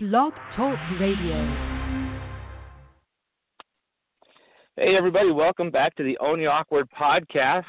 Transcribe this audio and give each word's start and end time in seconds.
Blog 0.00 0.32
Talk 0.54 0.78
Radio. 1.00 1.34
Hey, 4.76 4.94
everybody, 4.96 5.32
welcome 5.32 5.72
back 5.72 5.96
to 5.96 6.04
the 6.04 6.16
Own 6.18 6.38
the 6.38 6.46
Awkward 6.46 6.86
podcast. 6.96 7.64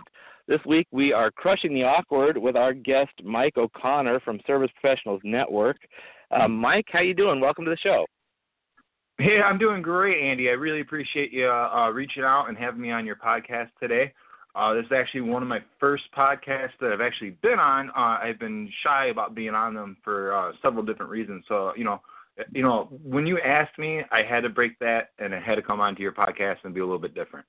This 0.47 0.59
week 0.63 0.87
we 0.91 1.11
are 1.11 1.31
crushing 1.31 1.73
the 1.73 1.85
awkward 1.85 2.37
with 2.37 2.55
our 2.55 2.71
guest, 2.71 3.13
Mike 3.23 3.57
O'Connor 3.57 4.19
from 4.19 4.39
Service 4.45 4.69
Professionals 4.79 5.21
Network. 5.23 5.77
Uh, 6.29 6.47
Mike, 6.47 6.85
how 6.89 6.99
you 6.99 7.15
doing? 7.15 7.41
Welcome 7.41 7.65
to 7.65 7.71
the 7.71 7.77
show. 7.77 8.05
Hey, 9.17 9.41
I'm 9.43 9.57
doing 9.57 9.81
great, 9.81 10.23
Andy. 10.23 10.49
I 10.49 10.53
really 10.53 10.81
appreciate 10.81 11.33
you 11.33 11.47
uh, 11.49 11.89
reaching 11.89 12.21
out 12.21 12.45
and 12.47 12.55
having 12.55 12.79
me 12.79 12.91
on 12.91 13.07
your 13.07 13.15
podcast 13.15 13.69
today. 13.81 14.13
Uh, 14.53 14.75
this 14.75 14.85
is 14.85 14.91
actually 14.91 15.21
one 15.21 15.41
of 15.41 15.49
my 15.49 15.63
first 15.79 16.03
podcasts 16.15 16.77
that 16.79 16.91
I've 16.91 17.01
actually 17.01 17.31
been 17.41 17.57
on. 17.57 17.89
Uh, 17.89 18.19
I've 18.21 18.39
been 18.39 18.69
shy 18.83 19.07
about 19.07 19.33
being 19.33 19.55
on 19.55 19.73
them 19.73 19.97
for 20.03 20.35
uh, 20.35 20.51
several 20.61 20.85
different 20.85 21.11
reasons. 21.11 21.43
So, 21.47 21.71
you 21.75 21.83
know, 21.83 22.01
you 22.51 22.63
know, 22.63 22.89
when 23.03 23.25
you 23.25 23.39
asked 23.39 23.77
me, 23.77 24.01
I 24.11 24.21
had 24.23 24.41
to 24.41 24.49
break 24.49 24.77
that 24.79 25.09
and 25.19 25.33
I 25.33 25.39
had 25.39 25.55
to 25.55 25.61
come 25.61 25.79
onto 25.79 26.01
your 26.01 26.11
podcast 26.11 26.57
and 26.63 26.73
be 26.73 26.79
a 26.79 26.83
little 26.83 26.99
bit 26.99 27.15
different. 27.15 27.45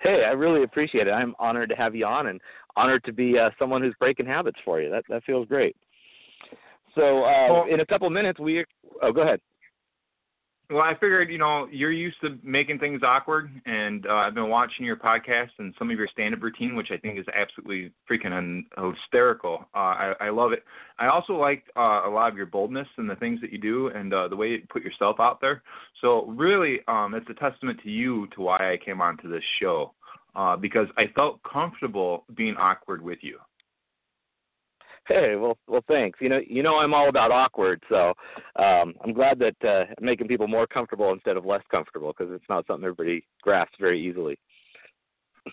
Hey, 0.00 0.24
I 0.24 0.32
really 0.32 0.62
appreciate 0.62 1.06
it. 1.06 1.10
I'm 1.10 1.34
honored 1.38 1.68
to 1.70 1.76
have 1.76 1.94
you 1.94 2.06
on 2.06 2.28
and 2.28 2.40
honored 2.76 3.04
to 3.04 3.12
be 3.12 3.38
uh, 3.38 3.50
someone 3.58 3.82
who's 3.82 3.94
breaking 3.98 4.26
habits 4.26 4.58
for 4.64 4.80
you. 4.80 4.90
That 4.90 5.04
that 5.10 5.24
feels 5.24 5.46
great. 5.46 5.76
So, 6.94 7.22
uh, 7.24 7.46
well, 7.50 7.66
in 7.70 7.80
a 7.80 7.86
couple 7.86 8.06
of 8.06 8.12
minutes, 8.12 8.40
we 8.40 8.64
oh, 9.02 9.12
go 9.12 9.20
ahead. 9.20 9.40
Well, 10.70 10.82
I 10.82 10.92
figured, 10.94 11.32
you 11.32 11.38
know, 11.38 11.66
you're 11.72 11.90
used 11.90 12.20
to 12.20 12.38
making 12.44 12.78
things 12.78 13.02
awkward, 13.02 13.50
and 13.66 14.06
uh, 14.06 14.12
I've 14.14 14.34
been 14.34 14.48
watching 14.48 14.86
your 14.86 14.94
podcast 14.94 15.50
and 15.58 15.74
some 15.76 15.90
of 15.90 15.98
your 15.98 16.06
stand-up 16.06 16.40
routine, 16.40 16.76
which 16.76 16.92
I 16.92 16.96
think 16.96 17.18
is 17.18 17.26
absolutely 17.34 17.90
freaking 18.08 18.32
un- 18.32 18.66
hysterical. 18.94 19.66
Uh, 19.74 19.78
I, 19.78 20.14
I 20.20 20.30
love 20.30 20.52
it. 20.52 20.62
I 21.00 21.08
also 21.08 21.32
like 21.32 21.64
uh, 21.76 22.02
a 22.06 22.08
lot 22.08 22.30
of 22.30 22.36
your 22.36 22.46
boldness 22.46 22.86
and 22.98 23.10
the 23.10 23.16
things 23.16 23.40
that 23.40 23.50
you 23.50 23.58
do, 23.58 23.88
and 23.88 24.14
uh, 24.14 24.28
the 24.28 24.36
way 24.36 24.50
you 24.50 24.62
put 24.68 24.84
yourself 24.84 25.18
out 25.18 25.40
there. 25.40 25.64
So, 26.00 26.26
really, 26.26 26.82
um, 26.86 27.14
it's 27.14 27.28
a 27.28 27.34
testament 27.34 27.80
to 27.82 27.90
you 27.90 28.28
to 28.36 28.40
why 28.40 28.72
I 28.72 28.78
came 28.84 29.00
onto 29.00 29.28
this 29.28 29.42
show, 29.60 29.92
uh, 30.36 30.54
because 30.54 30.86
I 30.96 31.08
felt 31.16 31.42
comfortable 31.42 32.22
being 32.36 32.56
awkward 32.56 33.02
with 33.02 33.18
you. 33.22 33.40
Hey, 35.10 35.34
well, 35.34 35.58
well, 35.66 35.82
thanks. 35.88 36.20
You 36.20 36.28
know, 36.28 36.40
you 36.46 36.62
know, 36.62 36.76
I'm 36.76 36.94
all 36.94 37.08
about 37.08 37.32
awkward, 37.32 37.82
so 37.88 38.14
um, 38.54 38.94
I'm 39.04 39.12
glad 39.12 39.40
that 39.40 39.68
uh, 39.68 39.92
making 40.00 40.28
people 40.28 40.46
more 40.46 40.68
comfortable 40.68 41.12
instead 41.12 41.36
of 41.36 41.44
less 41.44 41.62
comfortable 41.68 42.14
because 42.16 42.32
it's 42.32 42.48
not 42.48 42.64
something 42.68 42.84
everybody 42.84 43.26
grasps 43.42 43.74
very 43.80 44.00
easily. 44.00 44.38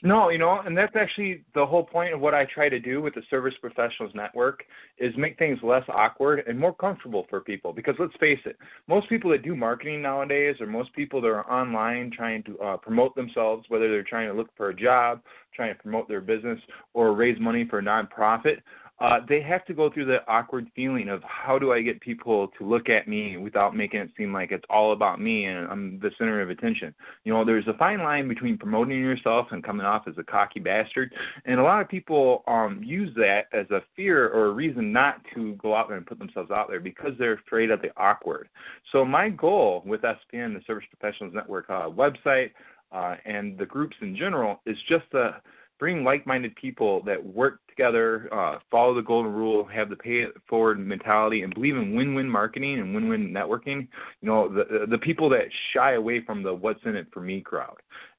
No, 0.04 0.30
you 0.30 0.38
know, 0.38 0.62
and 0.64 0.78
that's 0.78 0.96
actually 0.96 1.44
the 1.56 1.66
whole 1.66 1.84
point 1.84 2.14
of 2.14 2.20
what 2.20 2.36
I 2.36 2.46
try 2.46 2.70
to 2.70 2.80
do 2.80 3.02
with 3.02 3.16
the 3.16 3.24
Service 3.32 3.56
Professionals 3.60 4.14
Network 4.14 4.64
is 5.00 5.12
make 5.18 5.40
things 5.40 5.58
less 5.64 5.84
awkward 5.90 6.44
and 6.46 6.60
more 6.60 6.76
comfortable 6.76 7.26
for 7.28 7.40
people. 7.40 7.74
Because 7.74 7.96
let's 7.98 8.16
face 8.20 8.40
it, 8.46 8.58
most 8.88 9.10
people 9.10 9.32
that 9.32 9.44
do 9.44 9.56
marketing 9.56 10.04
nowadays, 10.04 10.58
or 10.60 10.68
most 10.68 10.94
people 10.94 11.20
that 11.22 11.30
are 11.30 11.50
online 11.52 12.12
trying 12.12 12.44
to 12.44 12.60
uh, 12.60 12.78
promote 12.78 13.16
themselves, 13.16 13.66
whether 13.70 13.90
they're 13.90 14.04
trying 14.04 14.28
to 14.28 14.36
look 14.36 14.50
for 14.56 14.70
a 14.70 14.76
job, 14.76 15.22
trying 15.56 15.74
to 15.74 15.82
promote 15.82 16.08
their 16.08 16.22
business, 16.22 16.60
or 16.94 17.14
raise 17.14 17.40
money 17.40 17.66
for 17.68 17.80
a 17.80 17.84
nonprofit, 17.84 18.58
uh, 19.00 19.20
they 19.30 19.42
have 19.42 19.64
to 19.66 19.74
go 19.74 19.92
through 19.92 20.06
the 20.06 20.28
awkward 20.28 20.68
feeling 20.76 21.08
of 21.08 21.22
how 21.24 21.60
do 21.60 21.72
I 21.72 21.82
get 21.82 22.02
people 22.02 22.48
to 22.58 22.66
look 22.66 22.90
at 22.90 23.08
me 23.08 23.38
without 23.38 23.76
making 23.76 24.00
it 24.00 24.10
seem 24.18 24.34
like 24.34 24.52
it's 24.52 24.66
all 24.70 24.94
about 24.94 25.22
me 25.22 25.46
and 25.46 25.68
I'm 25.68 26.00
the 26.00 26.10
center 26.18 26.42
of 26.42 26.50
attention. 26.50 26.96
You 27.24 27.34
know, 27.34 27.46
there's 27.46 27.68
a 27.68 27.78
fine 27.78 28.00
line 28.00 28.28
between 28.28 28.58
promoting 28.58 29.00
yourself 29.00 29.48
and 29.52 29.64
coming 29.64 29.86
off 29.86 30.08
as 30.08 30.16
a 30.18 30.24
cocky 30.24 30.60
bastard, 30.60 31.14
and 31.46 31.60
a 31.60 31.64
lot 31.64 31.82
of 31.82 31.88
people 31.88 32.44
um, 32.48 32.82
use 32.84 33.14
that 33.16 33.44
as 33.54 33.70
a 33.70 33.82
fear 33.96 34.30
or 34.30 34.48
a 34.48 34.52
reason 34.52 34.92
not 34.92 35.22
to 35.36 35.54
go 35.56 35.76
out 35.76 35.90
there 35.90 35.98
and 35.98 36.06
put 36.08 36.18
themselves 36.18 36.50
out 36.50 36.68
there 36.68 36.80
because 36.80 37.12
they're 37.20 37.34
afraid 37.34 37.70
of 37.70 37.82
the 37.82 37.90
awkward. 37.98 38.50
So 38.92 39.06
my 39.06 39.30
goal 39.30 39.84
with 39.86 40.02
SPN, 40.02 40.56
the 40.56 40.62
Service 40.66 40.86
Professionals 40.90 41.36
Network 41.36 41.70
uh, 41.70 41.90
website, 41.90 42.52
uh, 42.92 43.16
and 43.26 43.58
the 43.58 43.66
groups 43.66 43.96
in 44.02 44.16
general 44.16 44.62
is 44.66 44.78
just 44.90 45.04
to 45.12 45.40
bring 45.78 46.04
like-minded 46.04 46.56
people 46.56 47.04
that 47.04 47.24
work 47.24 47.60
together, 47.78 48.28
uh, 48.34 48.60
follow 48.72 48.94
the 48.94 49.02
golden 49.02 49.32
rule, 49.32 49.64
have 49.66 49.90
the 49.90 49.96
pay 49.96 50.22
it 50.22 50.34
forward 50.50 50.80
mentality, 50.80 51.44
and 51.44 51.54
believe 51.54 51.78
in 51.78 51.96
win-win 51.96 52.30
marketing 52.30 52.80
and 52.80 52.94
win-win 52.94 53.32
networking. 53.32 53.88
You 54.22 54.30
know, 54.30 54.50
the 54.50 54.86
the 54.90 54.98
people 54.98 55.30
that 55.30 55.46
shy 55.74 55.94
away 55.94 56.24
from 56.26 56.44
the 56.44 56.54
"what's 56.54 56.84
in 56.86 56.96
it 56.96 57.08
for 57.14 57.22
me" 57.22 57.42
crowd, 57.42 57.78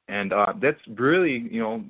and 0.09 0.33
uh, 0.33 0.53
that's 0.61 0.81
really 0.97 1.49
you 1.51 1.61
know 1.61 1.85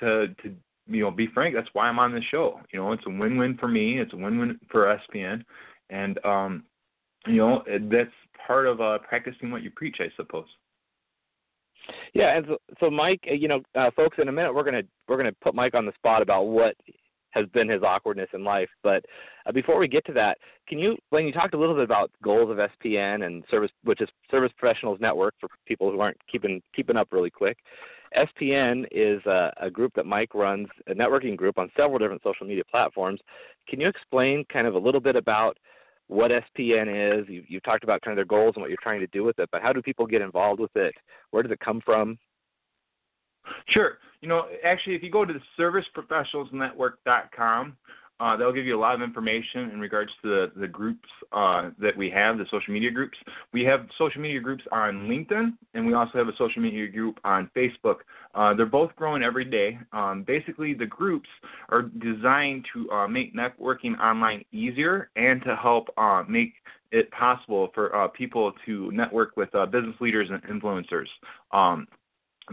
to 0.00 0.28
to 0.42 0.54
you 0.86 1.02
know 1.02 1.10
be 1.10 1.26
frank, 1.28 1.54
that's 1.54 1.68
why 1.72 1.88
I'm 1.88 1.98
on 1.98 2.14
this 2.14 2.24
show. 2.30 2.60
You 2.72 2.80
know, 2.80 2.92
it's 2.92 3.06
a 3.06 3.10
win-win 3.10 3.56
for 3.56 3.68
me, 3.68 3.98
it's 3.98 4.12
a 4.12 4.16
win-win 4.16 4.58
for 4.70 4.98
SPN, 5.10 5.42
and 5.90 6.24
um, 6.24 6.64
you 7.26 7.36
know 7.36 7.64
that's 7.90 8.10
part 8.46 8.66
of 8.66 8.80
uh, 8.80 8.98
practicing 8.98 9.50
what 9.50 9.62
you 9.62 9.70
preach, 9.70 9.96
I 10.00 10.10
suppose. 10.16 10.46
Yeah, 12.14 12.36
and 12.36 12.46
so, 12.46 12.56
so 12.80 12.90
Mike, 12.90 13.20
uh, 13.30 13.34
you 13.34 13.48
know, 13.48 13.60
uh, 13.74 13.90
folks, 13.96 14.18
in 14.20 14.28
a 14.28 14.32
minute 14.32 14.54
we're 14.54 14.64
gonna 14.64 14.82
we're 15.08 15.16
gonna 15.16 15.32
put 15.42 15.54
Mike 15.54 15.74
on 15.74 15.86
the 15.86 15.92
spot 15.92 16.22
about 16.22 16.44
what 16.44 16.76
has 17.30 17.46
been 17.48 17.68
his 17.68 17.82
awkwardness 17.82 18.28
in 18.32 18.44
life. 18.44 18.68
But 18.82 19.04
uh, 19.46 19.52
before 19.52 19.78
we 19.78 19.88
get 19.88 20.04
to 20.06 20.12
that, 20.14 20.38
can 20.66 20.78
you, 20.78 20.96
when 21.10 21.26
you 21.26 21.32
talked 21.32 21.54
a 21.54 21.58
little 21.58 21.74
bit 21.74 21.84
about 21.84 22.10
goals 22.22 22.50
of 22.50 22.56
SPN 22.56 23.26
and 23.26 23.44
service, 23.50 23.70
which 23.84 24.00
is 24.00 24.08
Service 24.30 24.52
Professionals 24.56 24.98
Network 25.00 25.34
for 25.40 25.48
people 25.66 25.90
who 25.90 26.00
aren't 26.00 26.18
keeping 26.30 26.62
keeping 26.74 26.96
up 26.96 27.08
really 27.10 27.30
quick. 27.30 27.58
SPN 28.16 28.86
is 28.90 29.24
a, 29.26 29.52
a 29.60 29.70
group 29.70 29.92
that 29.94 30.06
Mike 30.06 30.34
runs, 30.34 30.68
a 30.86 30.94
networking 30.94 31.36
group 31.36 31.58
on 31.58 31.70
several 31.76 31.98
different 31.98 32.22
social 32.22 32.46
media 32.46 32.64
platforms. 32.70 33.20
Can 33.68 33.80
you 33.80 33.88
explain 33.88 34.46
kind 34.50 34.66
of 34.66 34.74
a 34.74 34.78
little 34.78 35.00
bit 35.00 35.14
about 35.14 35.58
what 36.08 36.30
SPN 36.30 37.20
is. 37.20 37.26
You've, 37.28 37.44
you've 37.48 37.62
talked 37.62 37.84
about 37.84 38.02
kind 38.02 38.12
of 38.12 38.16
their 38.16 38.24
goals 38.24 38.54
and 38.56 38.62
what 38.62 38.70
you're 38.70 38.78
trying 38.82 39.00
to 39.00 39.06
do 39.08 39.24
with 39.24 39.38
it, 39.38 39.48
but 39.52 39.62
how 39.62 39.72
do 39.72 39.80
people 39.80 40.06
get 40.06 40.22
involved 40.22 40.60
with 40.60 40.74
it? 40.74 40.94
Where 41.30 41.42
does 41.42 41.52
it 41.52 41.60
come 41.60 41.80
from? 41.84 42.18
Sure. 43.68 43.98
You 44.20 44.28
know, 44.28 44.46
actually, 44.64 44.96
if 44.96 45.02
you 45.02 45.10
go 45.10 45.24
to 45.24 45.32
the 45.32 45.40
serviceprofessionalsnetwork.com, 45.58 47.76
uh, 48.20 48.36
they'll 48.36 48.52
give 48.52 48.66
you 48.66 48.76
a 48.76 48.80
lot 48.80 48.94
of 48.94 49.02
information 49.02 49.70
in 49.70 49.80
regards 49.80 50.10
to 50.22 50.28
the, 50.28 50.60
the 50.60 50.66
groups 50.66 51.08
uh, 51.32 51.70
that 51.78 51.96
we 51.96 52.10
have, 52.10 52.38
the 52.38 52.46
social 52.50 52.72
media 52.72 52.90
groups. 52.90 53.16
We 53.52 53.62
have 53.64 53.86
social 53.96 54.20
media 54.20 54.40
groups 54.40 54.64
on 54.72 55.08
LinkedIn, 55.08 55.52
and 55.74 55.86
we 55.86 55.94
also 55.94 56.18
have 56.18 56.28
a 56.28 56.36
social 56.36 56.60
media 56.60 56.88
group 56.88 57.18
on 57.24 57.50
Facebook. 57.56 57.98
Uh, 58.34 58.54
they're 58.54 58.66
both 58.66 58.94
growing 58.96 59.22
every 59.22 59.44
day. 59.44 59.78
Um, 59.92 60.24
basically, 60.26 60.74
the 60.74 60.86
groups 60.86 61.28
are 61.68 61.82
designed 61.82 62.66
to 62.74 62.90
uh, 62.90 63.08
make 63.08 63.34
networking 63.34 63.98
online 64.00 64.44
easier 64.52 65.10
and 65.16 65.42
to 65.44 65.54
help 65.56 65.88
uh, 65.96 66.24
make 66.28 66.54
it 66.90 67.10
possible 67.10 67.68
for 67.74 67.94
uh, 67.94 68.08
people 68.08 68.52
to 68.64 68.90
network 68.92 69.36
with 69.36 69.50
business 69.70 69.94
leaders 70.00 70.28
and 70.30 70.42
influencers. 70.44 71.06
Um, 71.52 71.86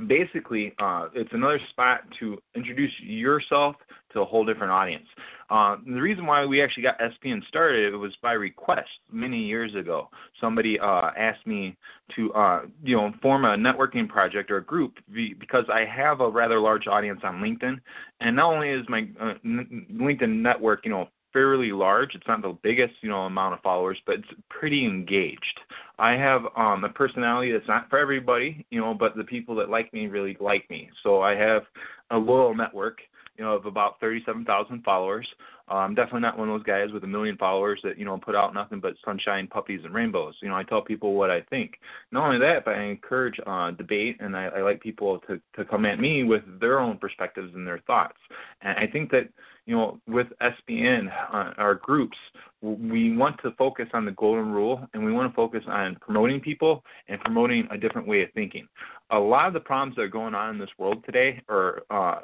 basically 0.07 0.73
uh, 0.79 1.07
it's 1.13 1.31
another 1.33 1.59
spot 1.69 2.01
to 2.19 2.37
introduce 2.55 2.91
yourself 3.01 3.75
to 4.13 4.21
a 4.21 4.25
whole 4.25 4.45
different 4.45 4.71
audience. 4.71 5.05
Uh, 5.49 5.75
the 5.85 6.01
reason 6.01 6.25
why 6.25 6.43
we 6.45 6.61
actually 6.63 6.81
got 6.81 6.97
SPN 6.99 7.45
started 7.47 7.93
was 7.95 8.11
by 8.21 8.31
request 8.31 8.89
many 9.11 9.39
years 9.39 9.75
ago. 9.75 10.09
Somebody 10.41 10.79
uh, 10.79 11.11
asked 11.15 11.45
me 11.45 11.77
to 12.15 12.33
uh, 12.33 12.61
you 12.83 12.95
know 12.95 13.11
form 13.21 13.45
a 13.45 13.55
networking 13.55 14.07
project 14.07 14.49
or 14.49 14.57
a 14.57 14.63
group 14.63 14.95
because 15.39 15.65
I 15.71 15.85
have 15.85 16.21
a 16.21 16.29
rather 16.29 16.59
large 16.59 16.87
audience 16.87 17.21
on 17.23 17.35
LinkedIn, 17.35 17.79
and 18.21 18.35
not 18.35 18.53
only 18.53 18.69
is 18.69 18.85
my 18.89 19.07
uh, 19.21 19.33
LinkedIn 19.45 20.41
network 20.41 20.85
you 20.85 20.91
know 20.91 21.09
fairly 21.35 21.73
large. 21.73 22.15
It's 22.15 22.27
not 22.29 22.41
the 22.41 22.57
biggest, 22.63 22.93
you 23.01 23.09
know, 23.09 23.23
amount 23.23 23.55
of 23.55 23.59
followers, 23.59 23.97
but 24.05 24.15
it's 24.15 24.41
pretty 24.49 24.85
engaged. 24.85 25.59
I 25.99 26.13
have 26.13 26.43
um, 26.55 26.85
a 26.85 26.89
personality 26.89 27.51
that's 27.51 27.67
not 27.67 27.89
for 27.89 27.99
everybody, 27.99 28.65
you 28.69 28.79
know, 28.79 28.93
but 28.93 29.17
the 29.17 29.25
people 29.25 29.53
that 29.55 29.69
like 29.69 29.91
me 29.93 30.07
really 30.07 30.37
like 30.39 30.69
me. 30.69 30.89
So 31.03 31.21
I 31.21 31.35
have 31.35 31.63
a 32.09 32.17
loyal 32.17 32.55
network, 32.55 32.99
you 33.37 33.43
know, 33.43 33.51
of 33.51 33.65
about 33.65 33.99
37,000 33.99 34.81
followers. 34.83 35.27
Uh, 35.69 35.75
I'm 35.75 35.93
definitely 35.93 36.21
not 36.21 36.37
one 36.37 36.47
of 36.47 36.57
those 36.57 36.65
guys 36.65 36.93
with 36.93 37.03
a 37.03 37.07
million 37.07 37.35
followers 37.37 37.81
that 37.83 37.97
you 37.97 38.05
know 38.05 38.17
put 38.19 38.35
out 38.35 38.53
nothing 38.53 38.79
but 38.79 38.93
sunshine, 39.03 39.47
puppies, 39.47 39.81
and 39.83 39.95
rainbows. 39.95 40.35
You 40.41 40.49
know, 40.49 40.55
I 40.55 40.63
tell 40.63 40.81
people 40.81 41.15
what 41.15 41.31
I 41.31 41.41
think. 41.41 41.79
Not 42.11 42.23
only 42.23 42.37
that, 42.39 42.63
but 42.65 42.75
I 42.75 42.83
encourage 42.83 43.39
uh, 43.47 43.71
debate, 43.71 44.17
and 44.19 44.37
I, 44.37 44.45
I 44.45 44.61
like 44.61 44.79
people 44.79 45.19
to 45.27 45.41
to 45.55 45.65
come 45.65 45.85
at 45.85 45.99
me 45.99 46.23
with 46.23 46.43
their 46.61 46.79
own 46.79 46.99
perspectives 46.99 47.51
and 47.55 47.65
their 47.65 47.79
thoughts. 47.87 48.17
And 48.61 48.77
I 48.77 48.85
think 48.85 49.09
that 49.09 49.27
you 49.65 49.75
know, 49.75 49.99
with 50.07 50.27
SPN, 50.41 51.07
uh, 51.33 51.53
our 51.57 51.75
groups, 51.75 52.17
we 52.61 53.15
want 53.15 53.39
to 53.43 53.51
focus 53.51 53.87
on 53.93 54.05
the 54.05 54.11
golden 54.11 54.51
rule 54.51 54.87
and 54.93 55.03
we 55.03 55.11
want 55.11 55.31
to 55.31 55.35
focus 55.35 55.63
on 55.67 55.95
promoting 56.01 56.39
people 56.39 56.83
and 57.07 57.19
promoting 57.21 57.67
a 57.71 57.77
different 57.77 58.07
way 58.07 58.23
of 58.23 58.29
thinking. 58.33 58.67
A 59.11 59.19
lot 59.19 59.47
of 59.47 59.53
the 59.53 59.59
problems 59.59 59.95
that 59.95 60.03
are 60.03 60.07
going 60.07 60.33
on 60.33 60.51
in 60.51 60.59
this 60.59 60.69
world 60.77 61.03
today 61.05 61.41
are 61.47 61.83
uh, 61.89 62.19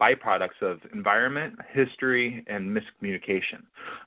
byproducts 0.00 0.60
of 0.60 0.80
environment, 0.92 1.54
history, 1.72 2.44
and 2.48 2.76
miscommunication. 2.76 3.62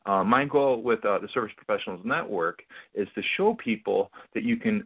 Uh, 0.06 0.24
my 0.24 0.46
goal 0.46 0.82
with 0.82 1.04
uh, 1.06 1.20
the 1.20 1.30
Service 1.34 1.54
Professionals 1.56 2.02
Network 2.04 2.62
is 2.94 3.08
to 3.16 3.22
show 3.38 3.56
people 3.56 4.12
that 4.34 4.44
you 4.44 4.58
can, 4.58 4.86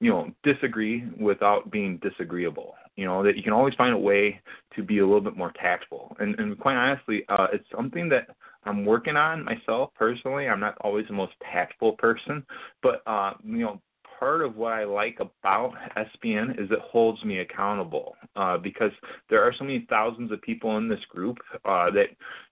you 0.00 0.10
know, 0.10 0.30
disagree 0.42 1.04
without 1.18 1.70
being 1.70 1.98
disagreeable 1.98 2.74
you 2.96 3.04
know 3.04 3.24
that 3.24 3.36
you 3.36 3.42
can 3.42 3.52
always 3.52 3.74
find 3.74 3.92
a 3.92 3.98
way 3.98 4.40
to 4.76 4.80
be 4.80 4.98
a 4.98 5.04
little 5.04 5.20
bit 5.20 5.36
more 5.36 5.52
tactful 5.60 6.16
and 6.20 6.38
and 6.38 6.56
quite 6.60 6.76
honestly 6.76 7.24
uh 7.28 7.48
it's 7.52 7.64
something 7.74 8.08
that 8.08 8.28
I'm 8.66 8.84
working 8.84 9.16
on 9.16 9.44
myself 9.44 9.90
personally. 9.94 10.48
I'm 10.48 10.60
not 10.60 10.76
always 10.80 11.06
the 11.06 11.12
most 11.14 11.32
tactful 11.52 11.92
person, 11.92 12.44
but 12.82 13.02
uh, 13.06 13.34
you 13.44 13.58
know, 13.58 13.80
part 14.24 14.40
of 14.40 14.56
what 14.56 14.72
I 14.72 14.84
like 14.84 15.18
about 15.20 15.74
SPN 15.98 16.52
is 16.52 16.70
it 16.70 16.78
holds 16.78 17.22
me 17.24 17.40
accountable 17.40 18.16
uh, 18.36 18.56
because 18.56 18.90
there 19.28 19.42
are 19.42 19.52
so 19.58 19.64
many 19.64 19.86
thousands 19.90 20.32
of 20.32 20.40
people 20.40 20.78
in 20.78 20.88
this 20.88 21.04
group 21.10 21.36
uh, 21.66 21.90
that 21.90 22.06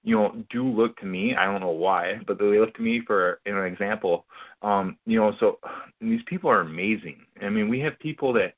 you 0.05 0.15
know 0.15 0.45
do 0.51 0.69
look 0.69 0.99
to 0.99 1.07
me. 1.07 1.35
I 1.35 1.47
don't 1.47 1.63
know 1.63 1.71
why, 1.71 2.21
but 2.27 2.39
they 2.39 2.59
look 2.59 2.75
to 2.75 2.83
me 2.83 3.01
for 3.07 3.41
an 3.47 3.65
example. 3.65 4.27
Um, 4.61 4.99
you 5.07 5.19
know, 5.19 5.33
so 5.41 5.61
these 5.99 6.21
people 6.27 6.51
are 6.51 6.61
amazing. 6.61 7.17
I 7.41 7.49
mean, 7.49 7.71
we 7.71 7.81
have 7.81 7.99
people 8.01 8.35
that 8.35 8.53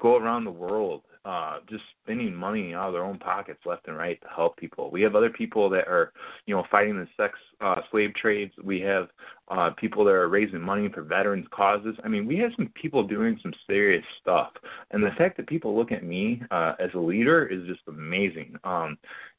go 0.00 0.16
around 0.16 0.44
the 0.44 0.52
world 0.52 1.02
uh, 1.24 1.58
just 1.68 1.82
spending 2.02 2.34
money 2.34 2.74
out 2.74 2.88
of 2.88 2.92
their 2.94 3.04
own 3.04 3.18
pockets 3.18 3.60
left 3.66 3.88
and 3.88 3.96
right 3.96 4.20
to 4.22 4.28
help 4.34 4.56
people. 4.56 4.90
We 4.90 5.02
have 5.02 5.14
other 5.14 5.30
people 5.30 5.68
that 5.70 5.86
are, 5.86 6.12
you 6.46 6.54
know, 6.54 6.64
fighting 6.70 6.96
the 6.96 7.06
sex 7.16 7.38
uh, 7.60 7.82
slave 7.90 8.14
trades. 8.14 8.52
We 8.62 8.80
have 8.80 9.08
uh, 9.48 9.70
people 9.76 10.04
that 10.04 10.12
are 10.12 10.28
raising 10.28 10.60
money 10.60 10.88
for 10.88 11.02
veterans 11.02 11.46
causes. 11.50 11.94
I 12.04 12.08
mean, 12.08 12.26
we 12.26 12.38
have 12.38 12.52
some 12.56 12.70
people 12.80 13.06
doing 13.06 13.38
some 13.42 13.52
serious 13.66 14.04
stuff, 14.20 14.52
and 14.92 15.02
the 15.02 15.10
fact 15.18 15.36
that 15.36 15.46
people 15.46 15.76
look 15.76 15.92
at 15.92 16.04
me 16.04 16.42
uh, 16.50 16.74
as 16.78 16.90
a 16.94 16.98
leader 16.98 17.46
is 17.46 17.66
just 17.66 17.80
amazing. 17.86 18.56
Um, 18.64 18.96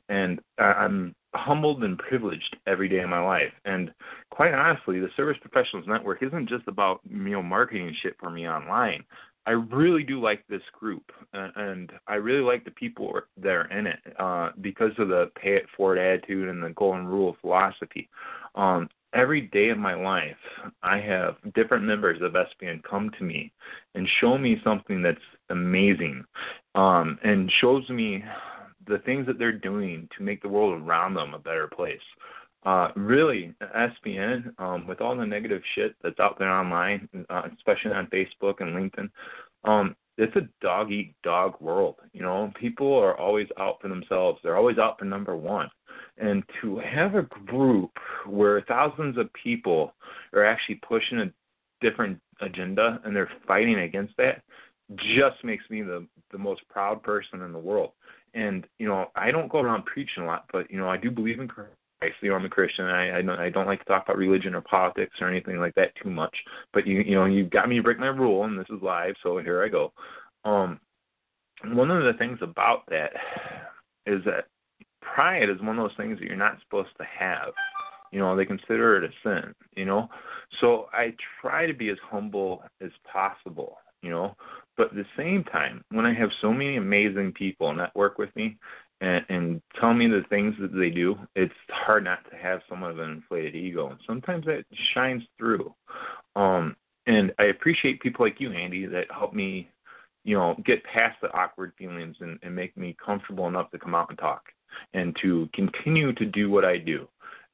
and 0.10 0.42
I'm 0.58 1.16
humbled 1.34 1.84
and 1.84 1.98
privileged 1.98 2.58
every 2.68 2.90
day 2.90 3.00
of 3.00 3.10
my 3.10 3.24
life. 3.24 3.54
And 3.64 3.92
quite 4.30 4.54
honestly, 4.54 5.00
the 5.00 5.08
Service 5.16 5.38
Professionals 5.42 5.88
Network 5.88 6.22
isn't 6.22 6.50
just 6.50 6.68
about 6.68 7.00
you 7.10 7.18
know 7.18 7.42
marketing 7.42 7.96
shit 8.04 8.16
for 8.20 8.30
me 8.30 8.48
online. 8.48 9.04
I 9.46 9.52
really 9.52 10.04
do 10.04 10.22
like 10.22 10.46
this 10.48 10.62
group, 10.78 11.12
and 11.34 11.92
I 12.08 12.16
really 12.16 12.44
like 12.44 12.64
the 12.64 12.72
people 12.72 13.20
that 13.38 13.50
are 13.50 13.72
in 13.72 13.88
it 13.88 14.00
uh, 14.20 14.52
because 14.62 14.92
of 15.00 15.08
the 15.08 15.32
pay 15.36 15.56
it 15.56 15.66
forward 15.76 15.98
attitude 15.98 16.48
and 16.48 16.64
the 16.64 16.70
golden 16.70 17.08
rule 17.08 17.36
philosophy. 17.42 18.08
Um, 18.54 18.88
every 19.14 19.42
day 19.42 19.70
of 19.70 19.80
my 19.80 19.96
life, 19.96 20.38
I 20.84 21.00
have 21.00 21.36
different 21.56 21.86
members 21.86 22.22
of 22.22 22.34
SPN 22.34 22.84
come 22.84 23.10
to 23.18 23.24
me 23.24 23.52
and 23.96 24.08
show 24.20 24.38
me 24.38 24.62
something 24.64 25.02
that's 25.02 25.18
amazing, 25.50 26.24
um, 26.76 27.18
and 27.24 27.52
shows 27.62 27.88
me 27.90 28.24
the 28.88 29.00
things 29.00 29.26
that 29.26 29.40
they're 29.40 29.52
doing 29.52 30.08
to 30.18 30.24
make 30.24 30.42
the 30.42 30.50
world 30.50 30.82
around 30.82 31.16
them 31.16 31.34
a 31.34 31.40
better 31.40 31.68
place 31.68 32.00
uh, 32.64 32.90
really, 32.96 33.54
SPN, 33.62 34.54
um, 34.60 34.86
with 34.88 35.02
all 35.02 35.16
the 35.16 35.26
negative 35.26 35.62
shit 35.74 35.96
that's 36.04 36.20
out 36.20 36.38
there 36.38 36.52
online, 36.52 37.10
uh, 37.30 37.44
especially 37.58 37.92
on 37.92 38.08
Facebook 38.08 38.62
and 38.62 38.76
LinkedIn, 38.76 39.10
um, 39.64 39.96
it's 40.18 40.36
a 40.36 40.48
dog 40.62 40.92
eat 40.92 41.16
dog 41.24 41.60
world. 41.60 41.96
You 42.14 42.22
know, 42.22 42.52
people 42.60 42.94
are 42.98 43.18
always 43.18 43.48
out 43.58 43.82
for 43.82 43.88
themselves. 43.88 44.40
They're 44.44 44.58
always 44.58 44.78
out 44.78 45.00
for 45.00 45.06
number 45.06 45.36
one. 45.36 45.70
And 46.18 46.44
to 46.62 46.78
have 46.80 47.16
a 47.16 47.24
group 47.24 47.92
where 48.28 48.62
thousands 48.62 49.18
of 49.18 49.32
people 49.34 49.94
are 50.34 50.46
actually 50.46 50.76
pushing 50.88 51.20
a 51.20 51.32
different 51.82 52.20
agenda 52.42 53.00
and 53.04 53.16
they're 53.16 53.32
fighting 53.48 53.80
against 53.80 54.16
that 54.18 54.44
just 54.96 55.44
makes 55.44 55.64
me 55.70 55.82
the 55.82 56.06
the 56.32 56.38
most 56.38 56.62
proud 56.70 57.02
person 57.02 57.42
in 57.42 57.52
the 57.52 57.60
world. 57.60 57.92
And 58.34 58.68
you 58.78 58.88
know, 58.88 59.08
I 59.16 59.32
don't 59.32 59.52
go 59.52 59.60
around 59.60 59.86
preaching 59.86 60.24
a 60.24 60.26
lot, 60.26 60.46
but 60.52 60.70
you 60.70 60.78
know, 60.78 60.90
I 60.90 60.98
do 60.98 61.10
believe 61.10 61.40
in 61.40 61.48
You 62.22 62.30
know, 62.30 62.36
I'm 62.36 62.46
a 62.46 62.50
Christian. 62.50 62.86
I 62.86 63.20
I 63.20 63.22
don't, 63.22 63.40
I 63.40 63.50
don't 63.50 63.68
like 63.68 63.80
to 63.80 63.86
talk 63.86 64.06
about 64.06 64.18
religion 64.18 64.56
or 64.56 64.62
politics 64.62 65.16
or 65.22 65.30
anything 65.30 65.58
like 65.58 65.76
that 65.76 65.94
too 66.02 66.10
much. 66.10 66.36
But 66.74 66.88
you 66.88 67.02
you 67.02 67.16
know, 67.16 67.26
you 67.26 67.46
got 67.46 67.70
me 67.70 67.78
to 67.78 67.84
break 67.84 68.00
my 68.00 68.08
rule, 68.08 68.44
and 68.44 68.58
this 68.58 68.68
is 68.70 68.82
live, 68.82 69.16
so 69.22 69.38
here 69.40 69.64
I 69.64 69.70
go. 69.70 69.94
Um, 70.44 70.80
one 71.66 71.92
of 71.92 72.04
the 72.04 72.18
things 72.18 72.40
about 72.42 72.84
that 72.90 73.12
is 74.08 74.24
that 74.26 74.46
pride 75.02 75.50
is 75.50 75.62
one 75.62 75.78
of 75.78 75.84
those 75.84 75.98
things 75.98 76.20
that 76.20 76.26
you're 76.26 76.36
not 76.36 76.58
supposed 76.64 76.90
to 76.98 77.06
have. 77.18 77.54
You 78.12 78.20
know, 78.20 78.36
they 78.36 78.46
consider 78.46 78.98
it 78.98 79.10
a 79.10 79.14
sin. 79.24 79.54
You 79.76 79.86
know, 79.86 80.10
so 80.60 80.88
I 80.94 81.14
try 81.42 81.66
to 81.66 81.74
be 81.74 81.90
as 81.90 81.98
humble 82.10 82.64
as 82.82 82.92
possible. 83.12 83.78
You 84.02 84.10
know, 84.10 84.36
but 84.78 84.88
at 84.88 84.96
the 84.96 85.06
same 85.16 85.44
time, 85.44 85.84
when 85.92 86.08
I 86.08 86.14
have 86.16 86.30
so 86.42 86.52
many 86.52 86.78
amazing 86.78 87.34
people 87.34 87.76
that 87.76 87.96
work 87.96 88.18
with 88.18 88.36
me, 88.36 88.58
and, 89.02 89.26
and 89.30 89.62
tell 89.80 89.94
me 89.94 90.08
the 90.08 90.24
things 90.30 90.56
that 90.62 90.74
they 90.74 90.90
do, 90.90 91.16
it's 91.36 91.54
hard 91.70 92.04
not 92.04 92.20
to 92.30 92.38
have 92.38 92.62
somewhat 92.70 92.92
of 92.92 93.00
an 93.00 93.12
inflated 93.12 93.56
ego, 93.56 93.90
and 93.90 94.00
sometimes 94.08 94.46
that 94.46 94.64
shines 94.94 95.24
through. 95.38 95.74
Um, 96.36 96.76
and 97.08 97.34
I 97.40 97.46
appreciate 97.46 98.00
people 98.00 98.26
like 98.26 98.40
you, 98.40 98.52
Andy, 98.52 98.86
that 98.86 99.08
help 99.12 99.34
me, 99.34 99.70
you 100.24 100.38
know, 100.38 100.56
get 100.66 100.84
past 100.84 101.18
the 101.22 101.34
awkward 101.34 101.74
feelings 101.78 102.16
and, 102.20 102.38
and 102.44 102.56
make 102.56 102.78
me 102.78 102.96
comfortable 103.04 103.48
enough 103.48 103.72
to 103.72 103.80
come 103.80 103.96
out 103.96 104.10
and 104.10 104.20
talk 104.20 104.44
and 104.94 105.18
to 105.22 105.50
continue 105.54 106.14
to 106.14 106.26
do 106.26 106.50
what 106.50 106.64
I 106.64 106.78
do. 106.78 107.08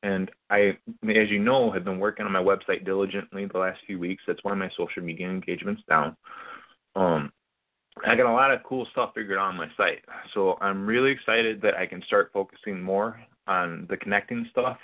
And 0.03 0.29
I, 0.49 0.77
as 1.03 1.29
you 1.29 1.39
know, 1.39 1.71
have 1.71 1.83
been 1.85 1.97
working 1.97 2.25
on 2.25 2.31
my 2.31 2.43
website 2.43 2.85
diligently 2.85 3.45
the 3.45 3.57
last 3.57 3.79
few 3.87 3.97
weeks. 3.97 4.21
That's 4.27 4.39
of 4.43 4.57
my 4.57 4.69
social 4.77 5.01
media 5.01 5.27
engagements 5.27 5.81
down. 5.89 6.15
Um, 6.95 7.31
I 8.05 8.15
got 8.15 8.29
a 8.29 8.33
lot 8.33 8.51
of 8.51 8.63
cool 8.63 8.87
stuff 8.91 9.11
figured 9.15 9.37
out 9.37 9.49
on 9.49 9.57
my 9.57 9.67
site. 9.77 10.03
So 10.33 10.57
I'm 10.61 10.85
really 10.85 11.11
excited 11.11 11.61
that 11.61 11.75
I 11.75 11.85
can 11.85 12.01
start 12.03 12.31
focusing 12.33 12.81
more 12.81 13.19
on 13.47 13.87
the 13.89 13.97
connecting 13.97 14.47
stuff, 14.51 14.77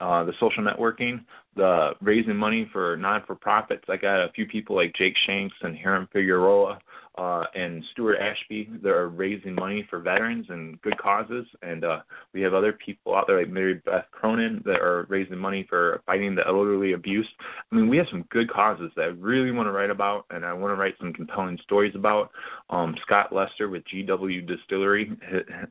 uh, 0.00 0.24
the 0.24 0.32
social 0.40 0.62
networking, 0.62 1.24
the 1.56 1.92
raising 2.00 2.36
money 2.36 2.68
for 2.72 2.96
non 2.96 3.22
for 3.26 3.34
profits. 3.34 3.84
I 3.88 3.96
got 3.96 4.24
a 4.24 4.32
few 4.32 4.46
people 4.46 4.76
like 4.76 4.94
Jake 4.94 5.14
Shanks 5.26 5.54
and 5.62 5.76
Hiram 5.76 6.08
Figueroa 6.12 6.78
uh, 7.16 7.44
and 7.54 7.84
Stuart 7.92 8.18
Ashby 8.18 8.68
that 8.82 8.90
are 8.90 9.08
raising 9.08 9.54
money 9.54 9.86
for 9.88 10.00
veterans 10.00 10.46
and 10.48 10.80
good 10.82 10.98
causes. 10.98 11.46
And 11.62 11.84
uh, 11.84 12.00
we 12.32 12.40
have 12.42 12.54
other 12.54 12.72
people 12.72 13.14
out 13.14 13.26
there 13.28 13.38
like 13.38 13.50
Mary 13.50 13.74
Beth 13.74 14.06
Cronin 14.10 14.62
that 14.66 14.80
are 14.80 15.06
raising 15.08 15.38
money 15.38 15.64
for 15.68 16.02
fighting 16.06 16.34
the 16.34 16.46
elderly 16.46 16.94
abuse. 16.94 17.28
I 17.70 17.76
mean, 17.76 17.88
we 17.88 17.96
have 17.98 18.06
some 18.10 18.24
good 18.30 18.50
causes 18.50 18.90
that 18.96 19.02
I 19.02 19.06
really 19.06 19.52
want 19.52 19.68
to 19.68 19.72
write 19.72 19.90
about, 19.90 20.26
and 20.30 20.44
I 20.44 20.52
want 20.52 20.72
to 20.72 20.76
write 20.76 20.94
some 20.98 21.12
compelling 21.12 21.58
stories 21.62 21.94
about. 21.94 22.30
Um, 22.70 22.96
Scott 23.02 23.32
Lester 23.32 23.68
with 23.68 23.84
GW 23.94 24.48
Distillery, 24.48 25.12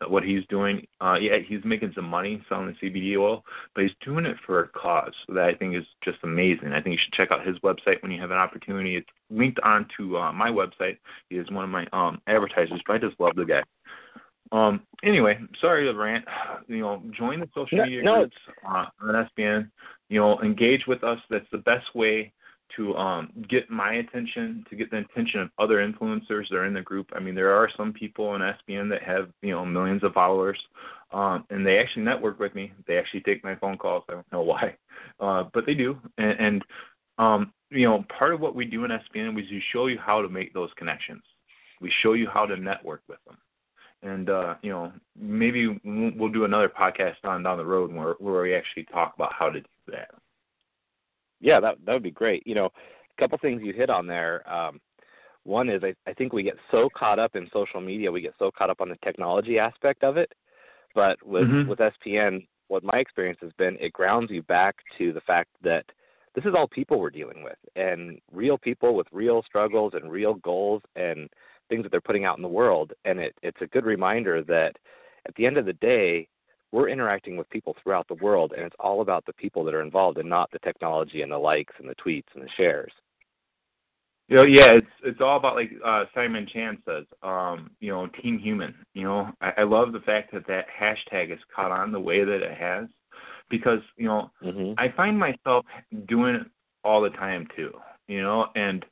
what 0.07 0.24
he's 0.24 0.45
doing, 0.47 0.88
uh, 1.01 1.15
yeah, 1.15 1.38
he's 1.45 1.59
making 1.65 1.91
some 1.94 2.06
money 2.06 2.41
selling 2.47 2.68
the 2.81 2.89
CBD 2.89 3.18
oil, 3.18 3.44
but 3.75 3.83
he's 3.83 3.91
doing 4.06 4.25
it 4.25 4.38
for 4.45 4.62
a 4.62 4.68
cause 4.69 5.13
that 5.30 5.44
I 5.44 5.56
think 5.56 5.73
is 5.75 5.86
just 6.04 6.18
amazing. 6.24 6.74
I 6.74 6.81
think 6.81 6.94
you 6.94 7.00
should 7.04 7.14
check 7.14 7.31
out 7.31 7.46
his 7.46 7.58
website 7.60 8.02
when 8.02 8.12
you 8.12 8.22
have 8.22 8.31
an 8.31 8.38
opportunity. 8.38 8.96
It's 8.98 9.08
linked 9.30 9.60
onto 9.62 10.18
uh, 10.18 10.31
my 10.31 10.50
website. 10.50 10.98
He 11.30 11.38
is 11.38 11.50
one 11.52 11.64
of 11.64 11.70
my 11.70 11.88
um, 11.94 12.22
advertisers, 12.28 12.81
but 12.86 12.94
I 12.94 12.98
just 13.00 13.20
love 13.20 13.36
the 13.36 13.46
guy. 13.46 13.64
Um, 14.52 14.81
anyway, 15.04 15.40
sorry 15.60 15.86
to 15.86 15.98
rant. 15.98 16.25
You 16.68 16.80
know, 16.80 17.04
join 17.18 17.40
the 17.40 17.50
social 17.56 17.80
no, 17.80 17.84
media 17.86 18.04
no. 18.04 18.16
groups 18.20 18.38
uh, 18.68 18.86
on 19.02 19.28
SPN. 19.38 19.70
You 20.10 20.20
know, 20.20 20.42
engage 20.42 20.86
with 20.88 21.04
us. 21.04 21.20
That's 21.30 21.46
the 21.52 21.58
best 21.60 21.96
way 21.96 22.31
to 22.75 22.96
um, 22.96 23.31
get 23.50 23.70
my 23.70 23.96
attention, 23.96 24.66
to 24.70 24.75
get 24.75 24.90
the 24.92 24.97
attention 24.97 25.42
of 25.42 25.50
other 25.59 25.78
influencers 25.78 26.50
that 26.50 26.56
are 26.56 26.66
in 26.66 26.74
the 26.74 26.81
group. 26.81 27.09
I 27.16 27.19
mean, 27.19 27.36
there 27.36 27.54
are 27.54 27.69
some 27.76 27.94
people 27.94 28.36
in 28.36 28.42
SPN 28.42 28.90
that 28.90 29.04
have 29.04 29.30
you 29.42 29.52
know 29.52 29.66
millions 29.66 30.04
of 30.04 30.14
followers, 30.14 30.59
um, 31.12 31.45
and 31.50 31.66
they 31.66 31.78
actually 31.78 32.04
network 32.04 32.40
with 32.40 32.56
me. 32.56 32.74
They 32.88 32.97
actually 32.97 33.21
take 33.21 33.44
my 33.44 33.56
phone 33.56 33.78
calls. 33.78 34.04
I 34.09 34.14
don't 34.14 34.31
know 34.31 34.42
why, 34.42 34.76
uh, 35.19 35.45
but 35.54 35.66
they 35.66 35.74
do. 35.74 35.97
And, 36.18 36.40
and 36.40 36.66
um, 37.18 37.54
you 37.69 37.88
know, 37.88 38.06
part 38.18 38.33
of 38.33 38.40
what 38.40 38.56
we 38.56 38.66
do 38.66 38.86
in 38.86 38.92
SPN 38.92 39.40
is 39.40 39.50
we 39.50 39.64
show 39.71 39.88
you 39.88 39.97
how 40.00 40.21
to 40.21 40.30
make 40.30 40.54
those 40.54 40.69
connections. 40.78 41.24
We 41.81 41.92
show 42.02 42.14
you 42.14 42.28
how 42.31 42.45
to 42.45 42.56
network 42.56 43.02
with 43.07 43.19
them. 43.26 43.38
And 44.02 44.30
uh, 44.30 44.56
you 44.62 44.71
know, 44.71 44.92
maybe 45.18 45.80
we'll 45.86 46.30
do 46.30 46.45
another 46.45 46.69
podcast 46.69 47.24
on 47.24 47.44
down 47.44 47.57
the 47.57 47.66
road 47.66 47.94
where 47.94 48.16
where 48.19 48.42
we 48.42 48.54
actually 48.54 48.83
talk 48.86 49.14
about 49.16 49.33
how 49.33 49.50
to 49.50 49.62
do 49.62 49.68
that. 49.88 50.09
Yeah, 51.44 51.59
that 51.59 51.76
that 51.85 51.94
would 51.94 52.04
be 52.04 52.12
great. 52.12 52.47
You 52.47 52.56
know, 52.56 52.66
a 52.68 53.21
couple 53.21 53.38
things 53.38 53.62
you 53.62 53.73
hit 53.73 53.90
on 53.90 54.07
there. 54.07 54.50
Um, 54.52 54.80
one 55.44 55.69
is 55.69 55.83
I, 55.83 55.94
I 56.09 56.14
think 56.14 56.31
we 56.31 56.42
get 56.42 56.56
so 56.71 56.90
caught 56.90 57.19
up 57.19 57.35
in 57.35 57.50
social 57.52 57.81
media, 57.81 58.12
we 58.12 58.21
get 58.21 58.33
so 58.40 58.50
caught 58.50 58.69
up 58.69 58.80
on 58.80 58.88
the 58.88 58.97
technology 59.04 59.59
aspect 59.59 60.04
of 60.06 60.16
it. 60.16 60.31
But 60.95 61.21
with 61.26 61.47
Mhm. 61.47 61.68
with 61.68 61.80
SPN, 61.80 62.47
what 62.69 62.83
my 62.83 62.97
experience 62.97 63.40
has 63.42 63.52
been, 63.54 63.78
it 63.81 63.92
grounds 63.92 64.31
you 64.31 64.42
back 64.44 64.78
to 64.97 65.12
the 65.12 65.21
fact 65.21 65.50
that 65.62 65.85
this 66.33 66.45
is 66.45 66.56
all 66.56 66.68
people 66.68 66.97
we're 67.00 67.09
dealing 67.09 67.44
with, 67.44 67.57
and 67.76 68.19
real 68.31 68.57
people 68.57 68.95
with 68.95 69.07
real 69.12 69.44
struggles 69.44 69.94
and 69.95 70.12
real 70.12 70.35
goals 70.35 70.81
and 70.95 71.30
things 71.69 71.83
that 71.83 71.92
they're 71.92 72.02
putting 72.02 72.26
out 72.26 72.38
in 72.38 72.42
the 72.42 72.47
world. 72.47 72.94
And 73.04 73.19
it, 73.19 73.35
it's 73.44 73.62
a 73.62 73.68
good 73.68 73.85
reminder 73.85 74.42
that 74.44 74.78
at 75.28 75.35
the 75.35 75.45
end 75.45 75.57
of 75.57 75.66
the 75.66 75.73
day, 75.73 76.28
we're 76.73 76.89
interacting 76.89 77.37
with 77.37 77.47
people 77.51 77.75
throughout 77.81 78.07
the 78.07 78.15
world, 78.15 78.51
and 78.57 78.65
it's 78.65 78.75
all 78.80 79.01
about 79.01 79.23
the 79.27 79.33
people 79.33 79.63
that 79.63 79.75
are 79.75 79.83
involved 79.83 80.18
and 80.18 80.27
not 80.27 80.49
the 80.51 80.59
technology 80.59 81.21
and 81.21 81.31
the 81.31 81.37
likes 81.37 81.73
and 81.77 81.87
the 81.87 81.95
tweets 81.95 82.25
and 82.33 82.44
the 82.44 82.49
shares. 82.57 82.92
You 84.27 84.37
know, 84.37 84.44
yeah, 84.44 84.71
it's 84.73 84.87
it's 85.03 85.21
all 85.21 85.37
about 85.37 85.56
like 85.56 85.69
uh, 85.85 86.06
Simon 86.15 86.47
Chan 86.51 86.80
says, 86.87 87.06
um, 87.21 87.69
you 87.80 87.92
know, 87.92 88.07
Team 88.23 88.39
Human. 88.39 88.73
You 88.95 89.03
know, 89.03 89.30
I, 89.39 89.51
I 89.59 89.63
love 89.63 89.94
the 89.94 89.99
fact 89.99 90.33
that 90.33 90.47
that 90.47 90.65
hashtag 90.81 91.30
has 91.30 91.39
caught 91.56 91.71
on 91.71 91.92
the 91.92 91.99
way 91.99 92.23
that 92.23 92.42
it 92.42 92.57
has, 92.57 92.87
because 93.49 93.80
you 93.95 94.07
know 94.07 94.31
Mm-hmm. 94.44 94.73
I 94.77 94.92
find 94.97 95.18
myself 95.18 95.65
doing 96.07 96.35
it 96.35 96.47
all 96.83 97.01
the 97.01 97.09
time 97.11 97.47
too. 97.56 97.71
You 98.07 98.23
know, 98.23 98.47
and 98.56 98.83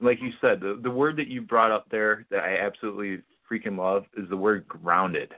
like 0.00 0.18
you 0.20 0.30
said, 0.40 0.60
the 0.60 0.80
the 0.82 0.90
word 0.90 1.16
that 1.18 1.28
you 1.28 1.42
brought 1.42 1.70
up 1.70 1.86
there 1.88 2.26
that 2.30 2.40
I 2.40 2.56
absolutely 2.58 3.22
freaking 3.50 3.78
love 3.78 4.04
is 4.16 4.28
the 4.28 4.36
word 4.36 4.66
grounded. 4.66 5.32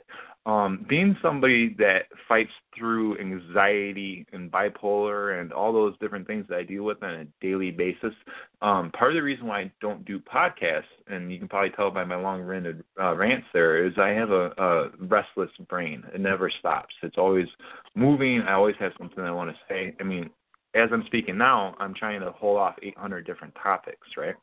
Um, 0.46 0.86
being 0.88 1.16
somebody 1.20 1.74
that 1.78 2.06
fights 2.26 2.50
through 2.76 3.18
anxiety 3.18 4.26
and 4.32 4.50
bipolar 4.50 5.40
and 5.40 5.52
all 5.52 5.72
those 5.72 5.96
different 5.98 6.26
things 6.26 6.46
that 6.48 6.58
I 6.58 6.62
deal 6.62 6.84
with 6.84 7.02
on 7.02 7.10
a 7.10 7.24
daily 7.42 7.70
basis, 7.70 8.14
um, 8.62 8.90
part 8.92 9.10
of 9.10 9.16
the 9.16 9.22
reason 9.22 9.46
why 9.46 9.60
I 9.60 9.72
don't 9.80 10.04
do 10.04 10.18
podcasts, 10.18 10.84
and 11.08 11.30
you 11.30 11.38
can 11.38 11.46
probably 11.46 11.70
tell 11.70 11.90
by 11.90 12.04
my 12.04 12.16
long-winded 12.16 12.82
uh, 12.98 13.14
rants 13.16 13.46
there, 13.52 13.84
is 13.84 13.92
I 13.98 14.08
have 14.08 14.30
a, 14.30 14.52
a 14.56 14.90
restless 14.98 15.50
brain. 15.68 16.02
It 16.14 16.20
never 16.20 16.50
stops. 16.58 16.94
It's 17.02 17.18
always 17.18 17.48
moving. 17.94 18.40
I 18.40 18.54
always 18.54 18.76
have 18.80 18.92
something 18.98 19.22
I 19.22 19.32
want 19.32 19.50
to 19.50 19.56
say. 19.68 19.94
I 20.00 20.04
mean, 20.04 20.30
as 20.74 20.88
I'm 20.92 21.04
speaking 21.06 21.36
now, 21.36 21.74
I'm 21.78 21.94
trying 21.94 22.20
to 22.20 22.32
hold 22.32 22.58
off 22.58 22.76
800 22.82 23.26
different 23.26 23.54
topics, 23.62 24.06
right? 24.16 24.36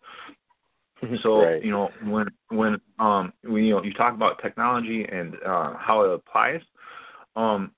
So 1.24 1.44
right. 1.44 1.64
you 1.64 1.72
know 1.72 1.90
when 2.04 2.28
when 2.50 2.78
um 3.00 3.34
when 3.44 3.64
you 3.64 3.76
know 3.76 3.84
you 3.84 3.94
talk 3.94 4.14
about 4.14 4.42
technology 4.42 5.06
and 5.12 5.36
uh, 5.46 5.74
how 5.78 6.02
it 6.04 6.14
applies, 6.14 6.62
um, 7.36 7.72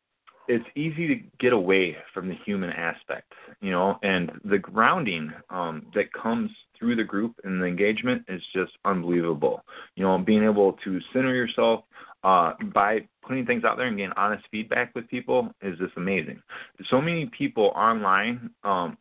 it's 0.47 0.65
easy 0.75 1.07
to 1.07 1.15
get 1.39 1.53
away 1.53 1.95
from 2.13 2.27
the 2.27 2.35
human 2.45 2.71
aspect, 2.71 3.31
you 3.61 3.71
know, 3.71 3.99
and 4.01 4.31
the 4.43 4.57
grounding 4.57 5.31
um, 5.51 5.85
that 5.93 6.11
comes 6.11 6.49
through 6.77 6.95
the 6.95 7.03
group 7.03 7.35
and 7.43 7.61
the 7.61 7.65
engagement 7.65 8.23
is 8.27 8.41
just 8.53 8.71
unbelievable. 8.83 9.63
You 9.95 10.05
know, 10.05 10.17
being 10.17 10.43
able 10.43 10.73
to 10.83 10.99
center 11.13 11.35
yourself 11.35 11.83
uh, 12.23 12.53
by 12.73 13.07
putting 13.21 13.45
things 13.45 13.63
out 13.63 13.77
there 13.77 13.87
and 13.87 13.97
getting 13.97 14.13
honest 14.17 14.43
feedback 14.49 14.93
with 14.95 15.07
people 15.07 15.49
is 15.61 15.77
just 15.77 15.93
amazing. 15.97 16.41
So 16.89 16.99
many 16.99 17.29
people 17.37 17.71
online 17.75 18.49
um, 18.63 18.97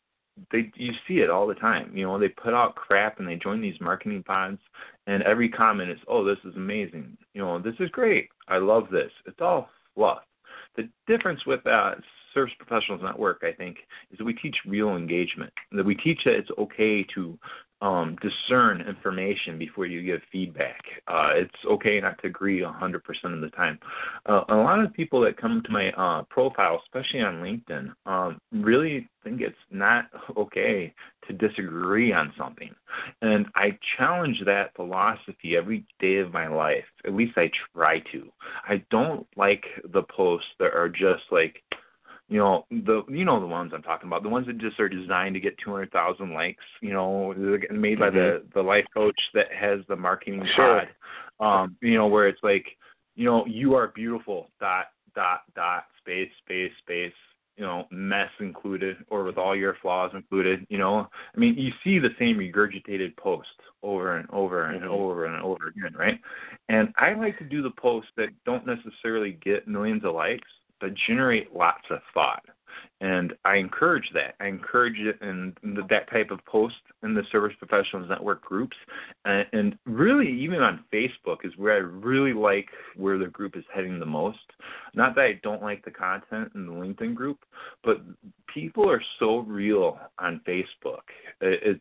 they 0.51 0.71
you 0.77 0.93
see 1.07 1.19
it 1.19 1.31
all 1.31 1.47
the 1.47 1.55
time. 1.55 1.97
You 1.97 2.07
know, 2.07 2.19
they 2.19 2.29
put 2.29 2.55
out 2.55 2.75
crap 2.75 3.19
and 3.19 3.29
they 3.29 3.37
join 3.37 3.61
these 3.61 3.81
marketing 3.81 4.23
pods, 4.23 4.59
and 5.07 5.23
every 5.23 5.49
comment 5.49 5.91
is, 5.91 5.99
"Oh, 6.07 6.25
this 6.25 6.39
is 6.45 6.57
amazing. 6.57 7.17
You 7.35 7.43
know, 7.43 7.59
this 7.59 7.75
is 7.81 7.91
great. 7.91 8.29
I 8.49 8.59
love 8.59 8.89
this." 8.91 9.11
It's 9.27 9.41
all 9.41 9.69
fluff. 9.95 10.23
The 10.77 10.89
difference 11.07 11.45
with 11.47 11.67
uh, 11.67 11.95
Service 12.35 12.55
Professionals 12.59 13.03
Network, 13.03 13.43
I 13.43 13.53
think, 13.53 13.79
is 14.11 14.19
that 14.19 14.25
we 14.25 14.35
teach 14.35 14.57
real 14.67 14.97
engagement. 14.97 15.53
That 15.73 15.85
we 15.85 15.95
teach 15.95 16.21
that 16.25 16.35
it's 16.35 16.51
okay 16.59 17.05
to 17.15 17.39
um, 17.81 18.17
discern 18.21 18.81
information 18.81 19.59
before 19.59 19.87
you 19.87 20.03
give 20.03 20.21
feedback. 20.33 20.81
Uh, 21.07 21.31
it's 21.35 21.55
okay 21.71 22.01
not 22.01 22.21
to 22.21 22.27
agree 22.27 22.61
100% 22.61 23.01
of 23.25 23.41
the 23.41 23.51
time. 23.51 23.79
Uh, 24.27 24.43
a 24.49 24.57
lot 24.57 24.81
of 24.81 24.93
people 24.93 25.21
that 25.21 25.37
come 25.41 25.63
to 25.65 25.71
my 25.71 25.91
uh, 25.93 26.23
profile, 26.25 26.81
especially 26.85 27.21
on 27.21 27.37
LinkedIn, 27.37 27.93
um, 28.07 28.41
really 28.53 29.09
think 29.23 29.41
it's 29.41 29.57
not 29.71 30.07
okay 30.37 30.93
to 31.27 31.33
disagree 31.33 32.13
on 32.13 32.33
something. 32.37 32.75
And 33.23 33.47
I 33.55 33.79
challenge 33.97 34.43
that 34.47 34.75
philosophy 34.75 35.57
every 35.57 35.85
day 36.01 36.17
of 36.17 36.33
my 36.33 36.49
life. 36.49 36.85
At 37.05 37.15
least 37.15 37.37
I 37.37 37.51
try 37.75 38.01
to. 38.13 38.33
I 38.69 38.83
don't 38.91 39.27
like 39.37 39.65
the 39.93 40.03
posts 40.03 40.49
that 40.59 40.75
are 40.75 40.89
just 40.89 41.23
like, 41.31 41.63
you 42.29 42.39
know 42.39 42.67
the 42.71 43.03
you 43.09 43.25
know 43.25 43.41
the 43.41 43.47
ones 43.47 43.73
I'm 43.75 43.83
talking 43.83 44.07
about, 44.07 44.23
the 44.23 44.29
ones 44.29 44.47
that 44.47 44.59
just 44.59 44.79
are 44.79 44.89
designed 44.89 45.35
to 45.35 45.41
get 45.41 45.57
200,000 45.65 46.33
likes. 46.35 46.63
You 46.83 46.93
know, 46.93 47.33
made 47.35 47.71
mm-hmm. 47.71 48.01
by 48.01 48.11
the 48.11 48.45
the 48.55 48.63
life 48.63 48.85
coach 48.93 49.19
that 49.35 49.47
has 49.59 49.81
the 49.89 49.97
marketing 49.97 50.47
sure. 50.55 50.83
pod. 50.83 50.89
Um, 51.41 51.77
you 51.81 51.97
know, 51.97 52.07
where 52.07 52.29
it's 52.29 52.43
like, 52.43 52.67
you 53.15 53.25
know, 53.25 53.47
you 53.47 53.75
are 53.75 53.89
beautiful. 53.89 54.51
Dot 54.61 54.87
dot 55.15 55.43
dot 55.55 55.85
space 56.01 56.31
space 56.45 56.73
space. 56.83 57.13
You 57.57 57.65
know, 57.65 57.87
mess 57.91 58.31
included, 58.39 58.99
or 59.09 59.25
with 59.25 59.37
all 59.37 59.57
your 59.57 59.77
flaws 59.81 60.13
included. 60.15 60.67
You 60.69 60.79
know, 60.79 61.09
I 61.35 61.39
mean, 61.39 61.57
you 61.57 61.73
see 61.83 61.99
the 61.99 62.15
same 62.19 62.37
regurgitated 62.37 63.17
post 63.17 63.49
over 63.83 64.19
and 64.19 64.29
over 64.31 64.67
and 64.67 64.83
mm-hmm. 64.83 64.91
over 64.91 65.25
and 65.25 65.43
over 65.43 65.69
again, 65.69 65.95
right? 65.99 66.21
And 66.69 66.93
I 66.99 67.15
like 67.15 67.39
to 67.39 67.45
do 67.45 67.63
the 67.63 67.71
posts 67.71 68.11
that 68.17 68.29
don't 68.45 68.67
necessarily 68.67 69.39
get 69.43 69.67
millions 69.67 70.05
of 70.05 70.15
likes 70.15 70.47
but 70.81 70.91
generate 71.07 71.55
lots 71.55 71.85
of 71.91 72.01
thought. 72.15 72.45
And 73.01 73.33
I 73.45 73.57
encourage 73.57 74.11
that. 74.15 74.35
I 74.41 74.47
encourage 74.47 74.99
it 74.99 75.19
in 75.23 75.55
that 75.89 76.11
type 76.11 76.31
of 76.31 76.45
post 76.47 76.75
in 77.03 77.15
the 77.15 77.23
Service 77.31 77.57
Professionals 77.59 78.09
Network 78.09 78.43
groups. 78.43 78.77
And, 79.25 79.79
really, 79.87 80.29
even 80.29 80.63
on 80.63 80.85
Facebook 80.93 81.45
is 81.45 81.57
where 81.57 81.75
I 81.75 81.79
really 81.79 82.33
like 82.33 82.69
where 82.97 83.19
the 83.19 83.27
group 83.27 83.57
is 83.57 83.65
heading 83.73 84.01
the 84.01 84.07
most. 84.07 84.39
Not 84.95 85.15
that 85.15 85.23
I 85.23 85.41
don't 85.45 85.63
like 85.63 85.85
the 85.85 85.93
content 85.93 86.53
in 86.55 86.67
the 86.67 86.73
LinkedIn 86.73 87.15
group, 87.15 87.39
but 87.85 88.01
people 88.53 88.91
are 88.91 89.03
so 89.19 89.39
real 89.39 89.99
on 90.19 90.41
Facebook. 90.47 91.03
It's 91.41 91.81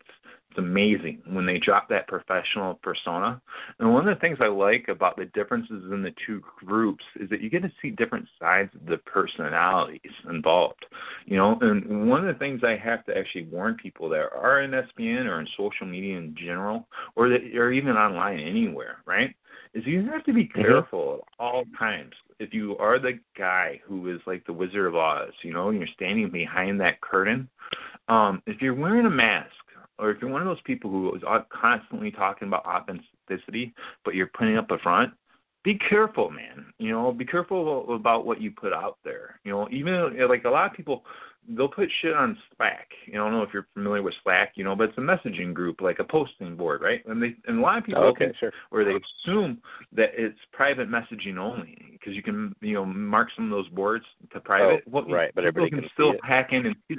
amazing 0.67 1.21
when 1.25 1.45
they 1.45 1.57
drop 1.57 1.89
that 1.89 2.07
professional 2.07 2.75
persona. 2.75 3.41
And 3.79 3.93
one 3.93 4.07
of 4.07 4.15
the 4.15 4.19
things 4.19 4.37
I 4.41 4.47
like 4.47 4.87
about 4.89 5.15
the 5.17 5.25
differences 5.25 5.83
in 5.91 6.01
the 6.01 6.13
two 6.25 6.41
groups 6.65 7.03
is 7.19 7.29
that 7.29 7.41
you 7.41 7.49
get 7.49 7.63
to 7.63 7.71
see 7.81 7.91
different 7.91 8.27
sides 8.39 8.69
of 8.75 8.85
the 8.85 8.97
personalities 8.97 10.11
involved. 10.29 10.85
You 11.25 11.37
know, 11.37 11.57
and 11.61 12.09
one 12.09 12.27
of 12.27 12.33
the 12.33 12.39
things 12.39 12.61
I 12.63 12.77
have 12.77 13.05
to 13.05 13.17
actually 13.17 13.45
warn 13.45 13.75
people 13.75 14.09
that 14.09 14.29
are 14.35 14.61
in 14.61 14.71
SPN 14.71 15.25
or 15.25 15.39
in 15.39 15.47
social 15.57 15.87
media 15.87 16.17
in 16.17 16.35
general, 16.37 16.87
or 17.15 17.29
that 17.29 17.41
or 17.55 17.71
even 17.71 17.95
online 17.95 18.39
anywhere, 18.39 18.97
right? 19.05 19.33
Is 19.73 19.85
you 19.85 20.09
have 20.11 20.23
to 20.25 20.33
be 20.33 20.45
mm-hmm. 20.45 20.61
careful 20.61 21.19
at 21.21 21.43
all 21.43 21.63
times. 21.77 22.13
If 22.39 22.53
you 22.53 22.77
are 22.77 22.99
the 22.99 23.19
guy 23.37 23.81
who 23.85 24.13
is 24.13 24.21
like 24.27 24.45
the 24.45 24.53
Wizard 24.53 24.85
of 24.85 24.95
Oz, 24.95 25.33
you 25.43 25.53
know, 25.53 25.69
and 25.69 25.77
you're 25.77 25.87
standing 25.95 26.29
behind 26.29 26.79
that 26.79 27.01
curtain, 27.01 27.49
um, 28.07 28.41
if 28.45 28.61
you're 28.61 28.75
wearing 28.75 29.05
a 29.05 29.09
mask 29.09 29.51
or 29.99 30.11
if 30.11 30.21
you're 30.21 30.31
one 30.31 30.41
of 30.41 30.47
those 30.47 30.61
people 30.65 30.89
who 30.89 31.13
is 31.15 31.21
constantly 31.49 32.11
talking 32.11 32.47
about 32.47 32.65
authenticity, 32.65 33.73
but 34.05 34.15
you're 34.15 34.31
putting 34.37 34.57
up 34.57 34.71
a 34.71 34.77
front, 34.79 35.13
be 35.63 35.77
careful, 35.89 36.29
man. 36.29 36.67
You 36.77 36.91
know, 36.91 37.11
be 37.11 37.25
careful 37.25 37.93
about 37.93 38.25
what 38.25 38.39
you 38.39 38.51
put 38.51 38.71
out 38.71 38.97
there. 39.03 39.39
You 39.43 39.51
know, 39.51 39.67
even 39.69 40.15
eh, 40.17 40.25
like 40.25 40.45
a 40.45 40.49
lot 40.49 40.71
of 40.71 40.77
people, 40.77 41.03
they'll 41.49 41.67
put 41.67 41.89
shit 42.01 42.13
on 42.13 42.37
Slack. 42.55 42.87
You 43.05 43.15
know, 43.15 43.25
I 43.25 43.29
don't 43.29 43.37
know 43.37 43.43
if 43.43 43.49
you're 43.53 43.67
familiar 43.73 44.01
with 44.01 44.13
Slack, 44.23 44.53
you 44.55 44.63
know, 44.63 44.77
but 44.77 44.89
it's 44.89 44.97
a 44.97 45.01
messaging 45.01 45.53
group, 45.53 45.81
like 45.81 45.99
a 45.99 46.05
posting 46.05 46.55
board, 46.55 46.81
right? 46.81 47.05
And 47.05 47.21
they 47.21 47.35
and 47.47 47.59
a 47.59 47.61
lot 47.61 47.79
of 47.79 47.83
people 47.83 48.03
oh, 48.03 48.07
okay, 48.07 48.27
think, 48.27 48.37
sure. 48.37 48.53
or 48.71 48.85
they 48.85 48.95
assume 49.25 49.57
that 49.91 50.11
it's 50.13 50.39
private 50.53 50.89
messaging 50.89 51.37
only 51.37 51.77
because 51.91 52.13
you 52.13 52.23
can, 52.23 52.55
you 52.61 52.75
know, 52.75 52.85
mark 52.85 53.29
some 53.35 53.45
of 53.45 53.51
those 53.51 53.67
boards 53.69 54.05
to 54.31 54.39
private. 54.39 54.83
Oh, 54.93 55.03
right, 55.03 55.31
but 55.35 55.43
everybody 55.43 55.71
can, 55.71 55.81
can 55.81 55.89
still 55.93 56.13
hack 56.23 56.53
in 56.53 56.65
and 56.65 56.75
see. 56.87 56.95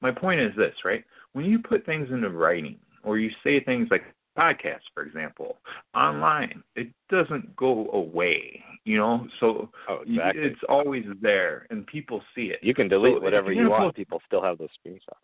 My 0.00 0.10
point 0.10 0.40
is 0.40 0.52
this, 0.56 0.74
right? 0.84 1.04
When 1.32 1.44
you 1.46 1.58
put 1.58 1.84
things 1.86 2.08
into 2.10 2.30
writing 2.30 2.78
or 3.04 3.18
you 3.18 3.30
say 3.44 3.60
things 3.60 3.88
like 3.90 4.02
podcasts, 4.38 4.86
for 4.94 5.02
example, 5.02 5.58
online, 5.94 6.62
it 6.76 6.88
doesn't 7.10 7.54
go 7.56 7.90
away. 7.92 8.62
You 8.84 8.96
know, 8.96 9.26
so 9.40 9.70
oh, 9.88 10.00
exactly. 10.06 10.42
it's 10.44 10.60
always 10.68 11.04
there, 11.20 11.66
and 11.70 11.86
people 11.86 12.22
see 12.34 12.46
it. 12.46 12.58
You 12.62 12.74
can 12.74 12.88
delete 12.88 13.16
so 13.16 13.20
whatever 13.20 13.52
you 13.52 13.68
want. 13.68 13.94
People 13.94 14.22
still 14.26 14.42
have 14.42 14.58
those 14.58 14.70
screenshots. 14.86 15.20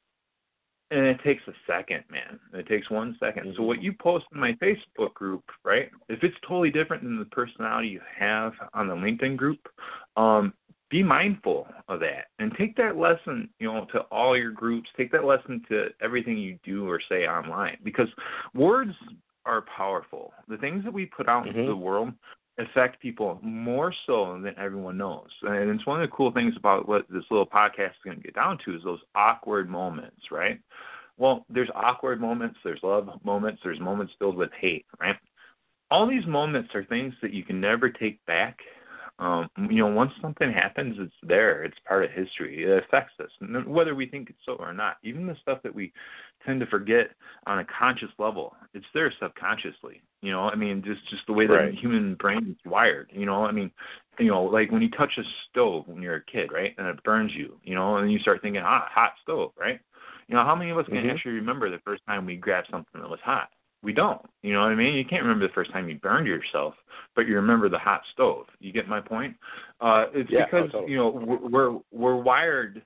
And 0.91 1.07
it 1.07 1.19
takes 1.25 1.43
a 1.49 1.53
second, 1.67 2.05
man. 2.11 2.39
It 2.53 2.69
takes 2.69 2.91
one 2.91 3.17
second. 3.19 3.45
Mm-hmm. 3.45 3.57
So 3.57 3.63
what 3.63 3.83
you 3.83 3.95
post 3.95 4.27
in 4.35 4.39
my 4.39 4.53
Facebook 4.63 5.15
group, 5.15 5.43
right? 5.65 5.89
If 6.09 6.23
it's 6.23 6.37
totally 6.47 6.71
different 6.71 7.03
than 7.03 7.19
the 7.19 7.25
personality 7.27 7.89
you 7.89 8.01
have 8.19 8.53
on 8.75 8.87
the 8.87 8.95
LinkedIn 8.95 9.37
group, 9.37 9.67
um, 10.17 10.53
be 10.95 11.03
mindful 11.03 11.67
of 11.89 11.99
that 11.99 12.27
and 12.39 12.53
take 12.57 12.77
that 12.77 12.97
lesson, 12.97 13.49
you 13.59 13.67
know, 13.67 13.85
to 13.93 13.99
all 14.13 14.39
your 14.39 14.53
groups. 14.53 14.89
Take 14.97 15.11
that 15.11 15.25
lesson 15.25 15.61
to 15.69 15.89
everything 16.01 16.39
you 16.39 16.57
do 16.63 16.89
or 16.89 17.01
say 17.09 17.27
online 17.27 17.79
because 17.83 18.07
words 18.55 18.93
are 19.45 19.65
powerful. 19.77 20.33
The 20.47 20.57
things 20.57 20.85
that 20.85 20.93
we 20.93 21.07
put 21.07 21.29
out 21.29 21.47
mm-hmm. 21.47 21.59
into 21.59 21.73
the 21.73 21.77
world 21.77 22.13
affect 22.61 23.03
people 23.03 23.41
more 23.43 23.93
so 24.07 24.41
than 24.41 24.55
everyone 24.57 24.97
knows. 24.97 25.27
And 25.43 25.69
it's 25.69 25.85
one 25.85 26.01
of 26.01 26.09
the 26.09 26.17
cool 26.17 26.31
things 26.31 26.55
about 26.57 26.87
what 26.87 27.07
this 27.11 27.25
little 27.29 27.45
podcast 27.45 27.91
is 27.91 28.05
going 28.05 28.19
to 28.19 28.23
get 28.23 28.37
down 28.37 28.59
to 28.65 28.77
is 28.77 28.85
those 28.85 29.01
awkward 29.17 29.69
moments, 29.69 30.21
right? 30.31 30.61
Well, 31.17 31.45
there's 31.49 31.71
awkward 31.75 32.21
moments, 32.21 32.61
there's 32.63 32.85
love 32.85 33.09
moments, 33.25 33.61
there's 33.65 33.81
moments 33.81 34.13
filled 34.21 34.37
with 34.37 34.51
hate, 34.61 34.87
right? 35.01 35.17
All 35.91 36.07
these 36.07 36.27
moments 36.29 36.71
are 36.73 36.85
things 36.85 37.15
that 37.21 37.33
you 37.33 37.43
can 37.43 37.61
never 37.61 37.91
take 37.91 38.25
back 38.27 38.59
um, 39.21 39.49
you 39.71 39.79
know, 39.79 39.87
once 39.87 40.11
something 40.21 40.53
happens, 40.53 40.97
it's 40.99 41.15
there. 41.23 41.63
It's 41.63 41.77
part 41.87 42.05
of 42.05 42.11
history. 42.11 42.65
It 42.65 42.85
affects 42.85 43.15
us, 43.21 43.31
whether 43.65 43.95
we 43.95 44.07
think 44.07 44.29
it's 44.29 44.39
so 44.45 44.55
or 44.55 44.73
not. 44.73 44.97
Even 45.05 45.27
the 45.27 45.37
stuff 45.41 45.61
that 45.63 45.75
we 45.75 45.93
tend 46.45 46.59
to 46.61 46.67
forget 46.67 47.11
on 47.47 47.61
a 47.61 47.65
conscious 47.67 48.09
level, 48.19 48.57
it's 48.75 48.87
there 48.93 49.13
subconsciously. 49.21 50.03
You 50.21 50.33
know, 50.33 50.49
I 50.49 50.57
mean, 50.57 50.83
just 50.85 51.09
just 51.11 51.23
the 51.29 51.33
way 51.33 51.47
right. 51.47 51.71
the 51.71 51.81
human 51.81 52.17
brain 52.17 52.57
is 52.59 52.71
wired. 52.71 53.11
You 53.13 53.27
know, 53.27 53.45
I 53.45 53.53
mean, 53.53 53.71
you 54.19 54.29
know, 54.29 54.43
like 54.43 54.73
when 54.73 54.83
you 54.83 54.91
touch 54.91 55.13
a 55.17 55.23
stove 55.49 55.85
when 55.87 56.03
you're 56.03 56.17
a 56.17 56.25
kid, 56.25 56.51
right, 56.53 56.75
and 56.77 56.89
it 56.89 57.03
burns 57.05 57.33
you. 57.37 57.61
You 57.63 57.77
know, 57.77 57.99
and 57.99 58.11
you 58.11 58.19
start 58.19 58.43
thinking, 58.43 58.63
ah, 58.65 58.89
hot 58.91 59.13
stove, 59.23 59.53
right? 59.57 59.79
You 60.27 60.35
know, 60.35 60.45
how 60.45 60.57
many 60.57 60.71
of 60.71 60.79
us 60.79 60.87
can 60.87 60.97
mm-hmm. 60.97 61.11
actually 61.11 61.33
remember 61.33 61.71
the 61.71 61.83
first 61.85 62.03
time 62.09 62.27
we 62.27 62.37
grabbed 62.37 62.69
something 62.71 63.01
that 63.01 63.11
was 63.11 63.21
hot? 63.23 63.51
We 63.85 63.93
don't. 63.93 64.21
You 64.43 64.55
know 64.55 64.61
what 64.61 64.71
I 64.71 64.75
mean? 64.75 64.95
You 64.95 65.05
can't 65.05 65.23
remember 65.23 65.47
the 65.47 65.53
first 65.53 65.73
time 65.73 65.89
you 65.89 65.99
burned 65.99 66.27
yourself, 66.27 66.75
but 67.15 67.27
you 67.27 67.37
remember 67.37 67.69
the 67.69 67.79
hot 67.79 68.03
stove. 68.13 68.47
You 68.59 68.73
get 68.73 68.89
my 68.89 69.01
point? 69.01 69.37
Uh, 69.81 70.07
it's 70.13 70.31
yeah, 70.31 70.47
because 70.47 70.73
totally. 70.73 70.93
you 70.93 70.99
know 70.99 71.11
we're 71.51 71.79
we're 71.93 72.17
wired 72.17 72.83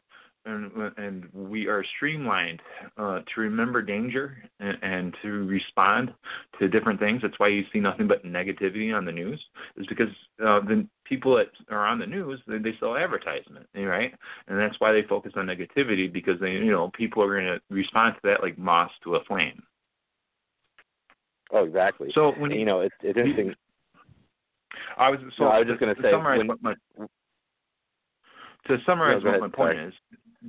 and 0.49 0.71
and 0.97 1.26
we 1.33 1.67
are 1.67 1.85
streamlined 1.97 2.61
uh, 2.97 3.21
to 3.35 3.40
remember 3.40 3.83
danger 3.83 4.38
and, 4.61 4.76
and 4.83 5.17
to 5.23 5.47
respond 5.47 6.12
to 6.59 6.69
different 6.69 6.99
things. 6.99 7.23
That's 7.23 7.38
why 7.38 7.49
you 7.49 7.64
see 7.73 7.81
nothing 7.81 8.09
but 8.09 8.25
negativity 8.25 8.97
on 8.97 9.05
the 9.05 9.12
news. 9.12 9.40
Is 9.76 9.87
because 9.87 10.09
uh, 10.40 10.61
the 10.61 10.87
people 11.05 11.37
that 11.37 11.49
are 11.71 11.87
on 11.87 11.99
the 11.99 12.07
news 12.07 12.40
they, 12.47 12.59
they 12.59 12.75
sell 12.81 12.97
advertisement, 12.97 13.67
right? 13.75 14.14
And 14.49 14.59
that's 14.59 14.78
why 14.81 14.93
they 14.93 15.02
focus 15.02 15.33
on 15.37 15.47
negativity 15.47 16.12
because 16.12 16.40
they 16.40 16.52
you 16.52 16.73
know 16.73 16.90
people 16.97 17.23
are 17.23 17.40
going 17.40 17.47
to 17.47 17.61
respond 17.71 18.14
to 18.14 18.21
that 18.25 18.43
like 18.43 18.59
moss 18.59 18.90
to 19.05 19.17
a 19.17 19.25
flame. 19.25 19.62
Oh, 21.52 21.64
exactly. 21.64 22.11
So 22.14 22.33
when 22.38 22.50
you 22.50 22.64
know, 22.64 22.81
it's 22.81 22.95
it's 23.02 23.19
interesting. 23.19 23.55
I 24.97 25.11
was 25.11 25.21
so 25.37 25.45
no, 25.45 25.50
I 25.50 25.59
was 25.59 25.69
just 25.69 25.81
going 25.81 25.95
to 25.95 26.02
say 26.02 26.11
summarize 26.11 26.38
when, 26.47 26.59
my, 26.61 26.75
to 28.67 28.78
summarize 28.85 29.23
no, 29.23 29.31
what 29.31 29.38
ahead, 29.38 29.40
my 29.40 29.49
point 29.49 29.76
sorry. 29.76 29.88
is. 29.88 29.95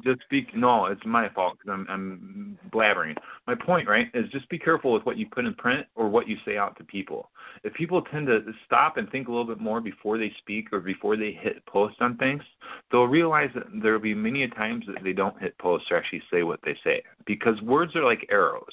Just 0.03 0.21
be 0.29 0.45
No, 0.55 0.85
it's 0.85 1.01
my 1.03 1.29
fault 1.29 1.57
because 1.57 1.73
I'm 1.73 1.87
I'm 1.89 2.59
blabbering. 2.71 3.15
My 3.47 3.55
point, 3.55 3.87
right, 3.89 4.05
is 4.13 4.29
just 4.29 4.47
be 4.49 4.59
careful 4.59 4.93
with 4.93 5.03
what 5.03 5.17
you 5.17 5.25
put 5.25 5.45
in 5.45 5.53
print 5.55 5.87
or 5.95 6.09
what 6.09 6.27
you 6.27 6.37
say 6.45 6.57
out 6.57 6.77
to 6.77 6.83
people. 6.83 7.31
If 7.63 7.73
people 7.73 8.03
tend 8.03 8.27
to 8.27 8.41
stop 8.67 8.97
and 8.97 9.09
think 9.09 9.27
a 9.27 9.31
little 9.31 9.47
bit 9.47 9.59
more 9.59 9.81
before 9.81 10.19
they 10.19 10.31
speak 10.37 10.71
or 10.71 10.79
before 10.79 11.17
they 11.17 11.31
hit 11.31 11.65
post 11.65 11.95
on 12.01 12.17
things, 12.17 12.43
they'll 12.91 13.05
realize 13.05 13.49
that 13.55 13.63
there 13.81 13.93
will 13.93 13.99
be 13.99 14.13
many 14.13 14.47
times 14.49 14.85
that 14.85 15.03
they 15.03 15.13
don't 15.13 15.41
hit 15.41 15.57
post 15.57 15.85
or 15.89 15.97
actually 15.97 16.21
say 16.31 16.43
what 16.43 16.59
they 16.63 16.77
say 16.83 17.01
because 17.25 17.59
words 17.63 17.95
are 17.95 18.03
like 18.03 18.27
arrows. 18.29 18.65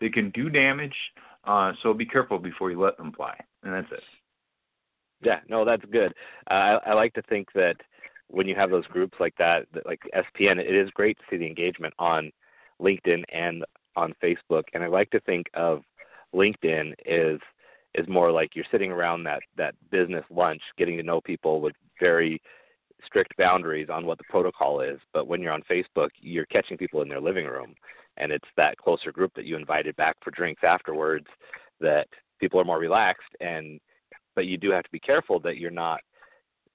They 0.00 0.10
can 0.10 0.30
do 0.30 0.48
damage. 0.48 0.94
Uh, 1.44 1.72
so 1.82 1.92
be 1.92 2.06
careful 2.06 2.38
before 2.38 2.70
you 2.70 2.80
let 2.80 2.96
them 2.96 3.12
fly, 3.12 3.36
and 3.62 3.74
that's 3.74 3.90
it. 3.92 4.02
Yeah, 5.22 5.40
no, 5.48 5.64
that's 5.64 5.84
good. 5.90 6.12
Uh, 6.50 6.54
I, 6.54 6.74
I 6.86 6.92
like 6.94 7.14
to 7.14 7.22
think 7.22 7.48
that 7.54 7.76
when 8.28 8.48
you 8.48 8.54
have 8.54 8.70
those 8.70 8.86
groups 8.86 9.16
like 9.20 9.34
that, 9.38 9.66
that, 9.74 9.86
like 9.86 10.00
SPN, 10.14 10.58
it 10.58 10.74
is 10.74 10.90
great 10.90 11.18
to 11.18 11.24
see 11.30 11.36
the 11.36 11.46
engagement 11.46 11.94
on 11.98 12.30
LinkedIn 12.80 13.22
and 13.32 13.64
on 13.96 14.14
Facebook. 14.22 14.64
And 14.72 14.82
I 14.82 14.86
like 14.86 15.10
to 15.10 15.20
think 15.20 15.46
of 15.54 15.82
LinkedIn 16.34 16.94
is 17.04 17.40
is 17.94 18.08
more 18.08 18.32
like 18.32 18.56
you're 18.56 18.64
sitting 18.70 18.90
around 18.90 19.24
that 19.24 19.40
that 19.56 19.74
business 19.90 20.24
lunch, 20.30 20.62
getting 20.78 20.96
to 20.96 21.02
know 21.02 21.20
people 21.20 21.60
with 21.60 21.74
very 22.00 22.40
strict 23.04 23.36
boundaries 23.36 23.88
on 23.90 24.06
what 24.06 24.18
the 24.18 24.24
protocol 24.30 24.80
is. 24.80 24.98
But 25.12 25.26
when 25.26 25.40
you're 25.40 25.52
on 25.52 25.62
Facebook, 25.70 26.10
you're 26.20 26.46
catching 26.46 26.78
people 26.78 27.02
in 27.02 27.08
their 27.08 27.20
living 27.20 27.46
room, 27.46 27.74
and 28.16 28.32
it's 28.32 28.48
that 28.56 28.76
closer 28.76 29.12
group 29.12 29.32
that 29.34 29.44
you 29.44 29.56
invited 29.56 29.96
back 29.96 30.16
for 30.22 30.30
drinks 30.30 30.62
afterwards. 30.64 31.26
That 31.80 32.06
people 32.40 32.60
are 32.60 32.64
more 32.64 32.78
relaxed, 32.78 33.34
and 33.40 33.80
but 34.34 34.46
you 34.46 34.56
do 34.56 34.70
have 34.70 34.84
to 34.84 34.90
be 34.90 35.00
careful 35.00 35.40
that 35.40 35.58
you're 35.58 35.70
not 35.70 36.00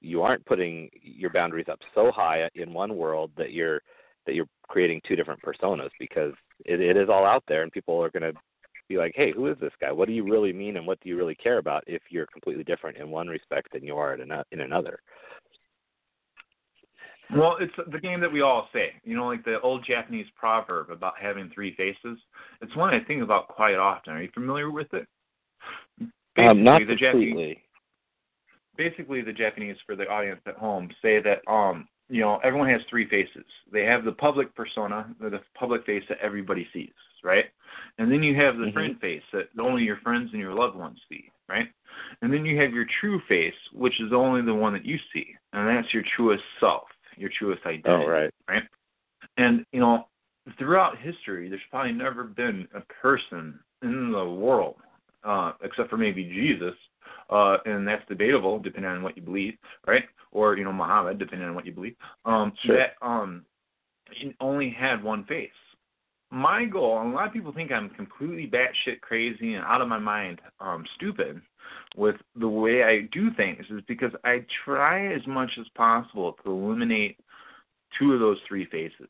you 0.01 0.21
aren't 0.21 0.45
putting 0.45 0.89
your 1.01 1.31
boundaries 1.31 1.67
up 1.71 1.79
so 1.95 2.11
high 2.11 2.49
in 2.55 2.73
one 2.73 2.95
world 2.95 3.31
that 3.37 3.51
you're 3.51 3.81
that 4.25 4.35
you're 4.35 4.47
creating 4.67 5.01
two 5.07 5.15
different 5.15 5.41
personas 5.41 5.89
because 5.99 6.33
it, 6.65 6.81
it 6.81 6.97
is 6.97 7.09
all 7.09 7.25
out 7.25 7.43
there 7.47 7.63
and 7.63 7.71
people 7.71 8.03
are 8.03 8.11
going 8.11 8.21
to 8.21 8.37
be 8.89 8.97
like, 8.97 9.13
hey, 9.15 9.31
who 9.31 9.47
is 9.47 9.57
this 9.59 9.71
guy? 9.81 9.91
What 9.91 10.07
do 10.07 10.13
you 10.13 10.23
really 10.23 10.53
mean 10.53 10.77
and 10.77 10.85
what 10.85 10.99
do 11.01 11.09
you 11.09 11.17
really 11.17 11.35
care 11.35 11.57
about 11.57 11.83
if 11.87 12.01
you're 12.09 12.27
completely 12.27 12.63
different 12.63 12.97
in 12.97 13.09
one 13.09 13.27
respect 13.27 13.71
than 13.73 13.83
you 13.83 13.97
are 13.97 14.15
in, 14.15 14.31
in 14.51 14.61
another? 14.61 14.99
Well, 17.35 17.57
it's 17.59 17.73
the 17.91 17.99
game 17.99 18.21
that 18.21 18.31
we 18.31 18.41
all 18.41 18.69
say. 18.71 18.93
You 19.03 19.15
know, 19.15 19.27
like 19.27 19.43
the 19.43 19.59
old 19.61 19.85
Japanese 19.85 20.27
proverb 20.35 20.89
about 20.91 21.13
having 21.19 21.49
three 21.53 21.75
faces. 21.75 22.17
It's 22.61 22.75
one 22.75 22.93
I 22.93 23.03
think 23.03 23.21
about 23.21 23.47
quite 23.49 23.75
often. 23.75 24.13
Are 24.13 24.21
you 24.21 24.29
familiar 24.33 24.71
with 24.71 24.93
it? 24.93 25.07
Basically, 26.35 26.59
um, 26.59 26.63
not 26.63 26.79
the 26.79 26.95
completely. 26.95 27.33
Japanese, 27.33 27.57
basically, 28.77 29.21
the 29.21 29.33
Japanese 29.33 29.75
for 29.85 29.95
the 29.95 30.07
audience 30.07 30.41
at 30.45 30.55
home 30.55 30.89
say 31.01 31.19
that 31.21 31.41
um, 31.51 31.87
you 32.09 32.21
know 32.21 32.39
everyone 32.43 32.69
has 32.69 32.81
three 32.89 33.09
faces. 33.09 33.45
They 33.71 33.83
have 33.85 34.05
the 34.05 34.11
public 34.11 34.55
persona, 34.55 35.13
the 35.19 35.41
public 35.55 35.85
face 35.85 36.03
that 36.09 36.19
everybody 36.19 36.67
sees, 36.73 36.93
right? 37.23 37.45
And 37.97 38.11
then 38.11 38.23
you 38.23 38.35
have 38.35 38.57
the 38.57 38.67
Mhm. 38.67 38.73
friend 38.73 39.01
face 39.01 39.23
that 39.33 39.49
only 39.59 39.83
your 39.83 39.97
friends 39.97 40.31
and 40.31 40.39
your 40.39 40.53
loved 40.53 40.75
ones 40.75 40.99
see, 41.09 41.29
right? 41.49 41.67
And 42.21 42.31
then 42.31 42.45
you 42.45 42.57
have 42.61 42.73
your 42.73 42.85
true 42.85 43.19
face, 43.21 43.55
which 43.73 43.99
is 43.99 44.13
only 44.13 44.43
the 44.43 44.53
one 44.53 44.73
that 44.73 44.85
you 44.85 44.99
see, 45.11 45.35
and 45.53 45.67
that's 45.67 45.93
your 45.93 46.03
truest 46.03 46.43
self, 46.59 46.87
your 47.17 47.29
truest 47.37 47.65
identity, 47.65 48.05
Oh, 48.05 48.07
right. 48.07 48.31
right? 48.49 48.63
And 49.37 49.65
you 49.71 49.79
know, 49.79 50.07
throughout 50.57 50.97
history, 50.97 51.49
there's 51.49 51.61
probably 51.69 51.91
never 51.93 52.23
been 52.23 52.67
a 52.73 52.81
person 53.01 53.59
in 53.83 54.11
the 54.11 54.25
world, 54.25 54.75
uh, 55.23 55.53
except 55.61 55.89
for 55.89 55.97
maybe 55.97 56.23
Jesus, 56.23 56.75
uh, 57.29 57.57
and 57.65 57.87
that's 57.87 58.07
debatable 58.07 58.59
depending 58.59 58.91
on 58.91 59.03
what 59.03 59.15
you 59.17 59.23
believe, 59.23 59.57
right? 59.85 60.05
Or 60.31 60.57
you 60.57 60.63
know, 60.63 60.73
Muhammad, 60.73 61.19
depending 61.19 61.47
on 61.47 61.55
what 61.55 61.65
you 61.65 61.71
believe. 61.71 61.95
Um, 62.25 62.53
Sure. 62.63 62.77
That 62.77 62.95
um, 63.01 63.45
only 64.39 64.69
had 64.69 65.03
one 65.03 65.23
face. 65.25 65.49
My 66.29 66.65
goal, 66.65 66.99
and 67.01 67.13
a 67.13 67.15
lot 67.15 67.27
of 67.27 67.33
people 67.33 67.53
think 67.53 67.71
I'm 67.71 67.89
completely 67.89 68.47
batshit 68.47 68.99
crazy 69.01 69.53
and 69.53 69.63
out 69.63 69.81
of 69.81 69.87
my 69.87 69.99
mind, 69.99 70.41
um, 70.59 70.83
stupid 70.95 71.41
with 71.95 72.15
the 72.35 72.47
way 72.47 72.83
I 72.83 73.07
do 73.11 73.31
things, 73.35 73.65
is 73.69 73.81
because 73.87 74.11
I 74.23 74.45
try 74.65 75.13
as 75.13 75.25
much 75.27 75.51
as 75.59 75.65
possible 75.75 76.33
to 76.43 76.51
eliminate 76.51 77.17
two 77.97 78.13
of 78.13 78.19
those 78.19 78.37
three 78.47 78.65
faces. 78.65 79.07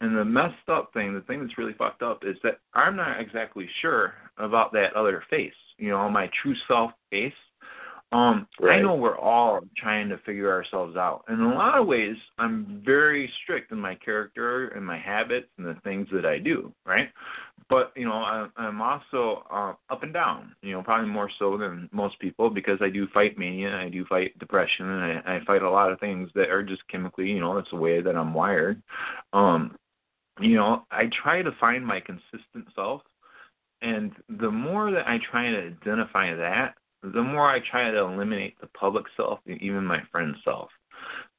And 0.00 0.16
the 0.16 0.24
messed 0.24 0.68
up 0.68 0.90
thing, 0.92 1.14
the 1.14 1.20
thing 1.22 1.40
that's 1.40 1.56
really 1.56 1.72
fucked 1.74 2.02
up, 2.02 2.24
is 2.24 2.36
that 2.42 2.58
I'm 2.74 2.96
not 2.96 3.20
exactly 3.20 3.68
sure 3.80 4.14
about 4.38 4.72
that 4.72 4.94
other 4.94 5.22
face. 5.30 5.52
You 5.78 5.90
know, 5.90 6.10
my 6.10 6.28
true 6.42 6.54
self 6.68 6.90
face. 7.10 7.32
Um, 8.12 8.46
I 8.62 8.80
know 8.80 8.94
we're 8.94 9.18
all 9.18 9.60
trying 9.76 10.08
to 10.10 10.18
figure 10.18 10.52
ourselves 10.52 10.96
out. 10.96 11.24
In 11.28 11.40
a 11.40 11.54
lot 11.54 11.76
of 11.76 11.88
ways, 11.88 12.14
I'm 12.38 12.80
very 12.84 13.28
strict 13.42 13.72
in 13.72 13.80
my 13.80 13.96
character 13.96 14.68
and 14.68 14.86
my 14.86 14.98
habits 14.98 15.48
and 15.58 15.66
the 15.66 15.74
things 15.82 16.06
that 16.12 16.24
I 16.24 16.38
do, 16.38 16.72
right? 16.86 17.08
But 17.68 17.92
you 17.96 18.04
know, 18.04 18.12
I, 18.12 18.46
I'm 18.56 18.80
also 18.80 19.42
uh, 19.50 19.72
up 19.90 20.04
and 20.04 20.12
down. 20.12 20.54
You 20.62 20.72
know, 20.72 20.82
probably 20.82 21.10
more 21.10 21.30
so 21.38 21.56
than 21.58 21.88
most 21.92 22.18
people 22.20 22.50
because 22.50 22.78
I 22.80 22.88
do 22.88 23.08
fight 23.12 23.36
mania, 23.36 23.74
I 23.74 23.88
do 23.88 24.04
fight 24.04 24.38
depression, 24.38 24.88
and 24.88 25.22
I, 25.26 25.36
I 25.36 25.44
fight 25.44 25.62
a 25.62 25.70
lot 25.70 25.90
of 25.90 25.98
things 25.98 26.30
that 26.36 26.50
are 26.50 26.62
just 26.62 26.86
chemically. 26.88 27.26
You 27.26 27.40
know, 27.40 27.56
that's 27.56 27.70
the 27.70 27.76
way 27.76 28.00
that 28.00 28.16
I'm 28.16 28.32
wired. 28.32 28.80
Um, 29.32 29.76
you 30.40 30.56
know, 30.56 30.84
I 30.90 31.10
try 31.22 31.42
to 31.42 31.52
find 31.58 31.84
my 31.84 32.00
consistent 32.00 32.68
self, 32.76 33.02
and 33.82 34.12
the 34.28 34.50
more 34.50 34.92
that 34.92 35.08
I 35.08 35.18
try 35.30 35.50
to 35.50 35.74
identify 35.82 36.34
that, 36.34 36.74
the 37.12 37.22
more 37.22 37.50
I 37.50 37.60
try 37.60 37.90
to 37.90 37.98
eliminate 37.98 38.58
the 38.60 38.68
public 38.68 39.04
self 39.16 39.40
and 39.46 39.60
even 39.60 39.84
my 39.84 40.00
friend 40.10 40.34
self. 40.44 40.70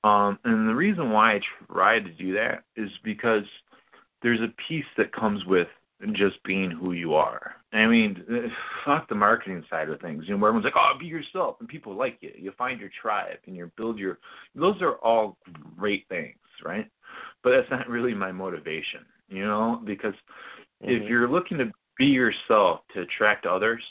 Um, 0.03 0.37
and 0.43 0.69
the 0.69 0.75
reason 0.75 1.11
why 1.11 1.35
I 1.35 1.39
try 1.71 1.99
to 1.99 2.11
do 2.11 2.33
that 2.33 2.63
is 2.75 2.89
because 3.03 3.43
there's 4.21 4.41
a 4.41 4.53
piece 4.67 4.85
that 4.97 5.11
comes 5.13 5.43
with 5.45 5.67
just 6.11 6.41
being 6.43 6.69
who 6.69 6.91
you 6.91 7.15
are. 7.15 7.55
I 7.73 7.87
mean, 7.87 8.23
eh, 8.29 8.49
fuck 8.85 9.09
the 9.09 9.15
marketing 9.15 9.63
side 9.69 9.89
of 9.89 9.99
things. 10.01 10.25
You 10.27 10.35
know, 10.35 10.41
where 10.41 10.49
everyone's 10.49 10.65
like, 10.65 10.75
"Oh, 10.77 10.97
be 10.99 11.05
yourself," 11.05 11.57
and 11.59 11.69
people 11.69 11.95
like 11.95 12.17
you. 12.21 12.31
You 12.35 12.51
find 12.51 12.79
your 12.79 12.89
tribe 13.01 13.39
and 13.47 13.55
you 13.55 13.71
build 13.77 13.97
your. 13.97 14.19
Those 14.53 14.81
are 14.81 14.95
all 14.95 15.37
great 15.77 16.07
things, 16.07 16.37
right? 16.63 16.87
But 17.43 17.51
that's 17.51 17.71
not 17.71 17.89
really 17.89 18.13
my 18.13 18.31
motivation. 18.31 19.05
You 19.29 19.45
know, 19.45 19.81
because 19.83 20.13
if 20.81 21.01
Mhm. 21.01 21.09
you're 21.09 21.27
looking 21.27 21.57
to 21.57 21.71
be 21.97 22.05
yourself 22.05 22.85
to 22.89 23.01
attract 23.01 23.45
others, 23.45 23.83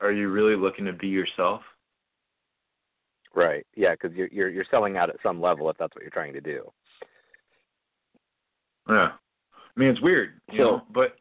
are 0.00 0.12
you 0.12 0.28
really 0.28 0.56
looking 0.56 0.84
to 0.86 0.92
be 0.92 1.08
yourself? 1.08 1.62
Right. 3.34 3.66
Yeah, 3.74 3.92
because 3.92 4.16
you're 4.16 4.28
you're 4.32 4.48
you're 4.48 4.64
selling 4.70 4.96
out 4.96 5.10
at 5.10 5.16
some 5.22 5.40
level 5.40 5.68
if 5.70 5.76
that's 5.78 5.94
what 5.94 6.02
you're 6.02 6.10
trying 6.10 6.32
to 6.34 6.40
do. 6.40 6.70
Yeah. 8.88 9.12
I 9.54 9.80
mean, 9.80 9.88
it's 9.90 10.00
weird, 10.00 10.40
you 10.50 10.58
So- 10.58 10.64
know, 10.64 10.82
but 10.94 11.16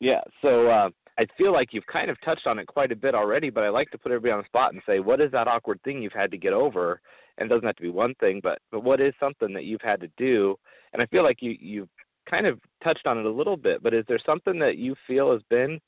Yeah. 0.00 0.20
So 0.42 0.68
uh, 0.68 0.90
I 1.18 1.26
feel 1.38 1.52
like 1.52 1.72
you've 1.72 1.86
kind 1.86 2.10
of 2.10 2.20
touched 2.20 2.46
on 2.46 2.58
it 2.58 2.66
quite 2.66 2.92
a 2.92 2.96
bit 2.96 3.14
already, 3.14 3.48
but 3.48 3.64
I 3.64 3.70
like 3.70 3.90
to 3.92 3.98
put 3.98 4.12
everybody 4.12 4.32
on 4.32 4.40
the 4.40 4.46
spot 4.46 4.74
and 4.74 4.82
say, 4.84 5.00
what 5.00 5.20
is 5.22 5.32
that 5.32 5.48
awkward 5.48 5.80
thing 5.82 6.02
you've 6.02 6.12
had 6.12 6.30
to 6.32 6.36
get 6.36 6.52
over? 6.52 7.00
And 7.38 7.46
it 7.46 7.54
doesn't 7.54 7.66
have 7.66 7.76
to 7.76 7.82
be 7.82 7.88
one 7.88 8.14
thing, 8.16 8.40
but 8.42 8.58
but 8.70 8.84
what 8.84 9.00
is 9.00 9.14
something 9.18 9.52
that 9.54 9.64
you've 9.64 9.80
had 9.82 10.00
to 10.00 10.08
do? 10.18 10.56
And 10.92 11.00
I 11.02 11.06
feel 11.06 11.22
like 11.22 11.40
you 11.40 11.56
you've 11.58 11.88
kind 12.28 12.46
of 12.46 12.60
touched 12.84 13.06
on 13.06 13.18
it 13.18 13.24
a 13.24 13.30
little 13.30 13.56
bit, 13.56 13.82
but 13.82 13.94
is 13.94 14.04
there 14.08 14.18
something 14.26 14.58
that 14.58 14.76
you 14.76 14.94
feel 15.06 15.32
has 15.32 15.42
been 15.48 15.80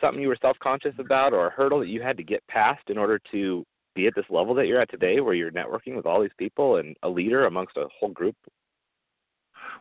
something 0.00 0.20
you 0.20 0.28
were 0.28 0.38
self-conscious 0.40 0.94
about 0.98 1.32
or 1.32 1.46
a 1.46 1.50
hurdle 1.50 1.80
that 1.80 1.88
you 1.88 2.02
had 2.02 2.16
to 2.16 2.22
get 2.22 2.46
past 2.48 2.82
in 2.88 2.98
order 2.98 3.20
to 3.30 3.64
be 3.94 4.06
at 4.06 4.14
this 4.14 4.24
level 4.30 4.54
that 4.54 4.66
you're 4.66 4.80
at 4.80 4.90
today 4.90 5.20
where 5.20 5.34
you're 5.34 5.50
networking 5.50 5.96
with 5.96 6.06
all 6.06 6.20
these 6.20 6.30
people 6.38 6.76
and 6.76 6.96
a 7.02 7.08
leader 7.08 7.46
amongst 7.46 7.76
a 7.76 7.86
whole 7.98 8.10
group 8.10 8.36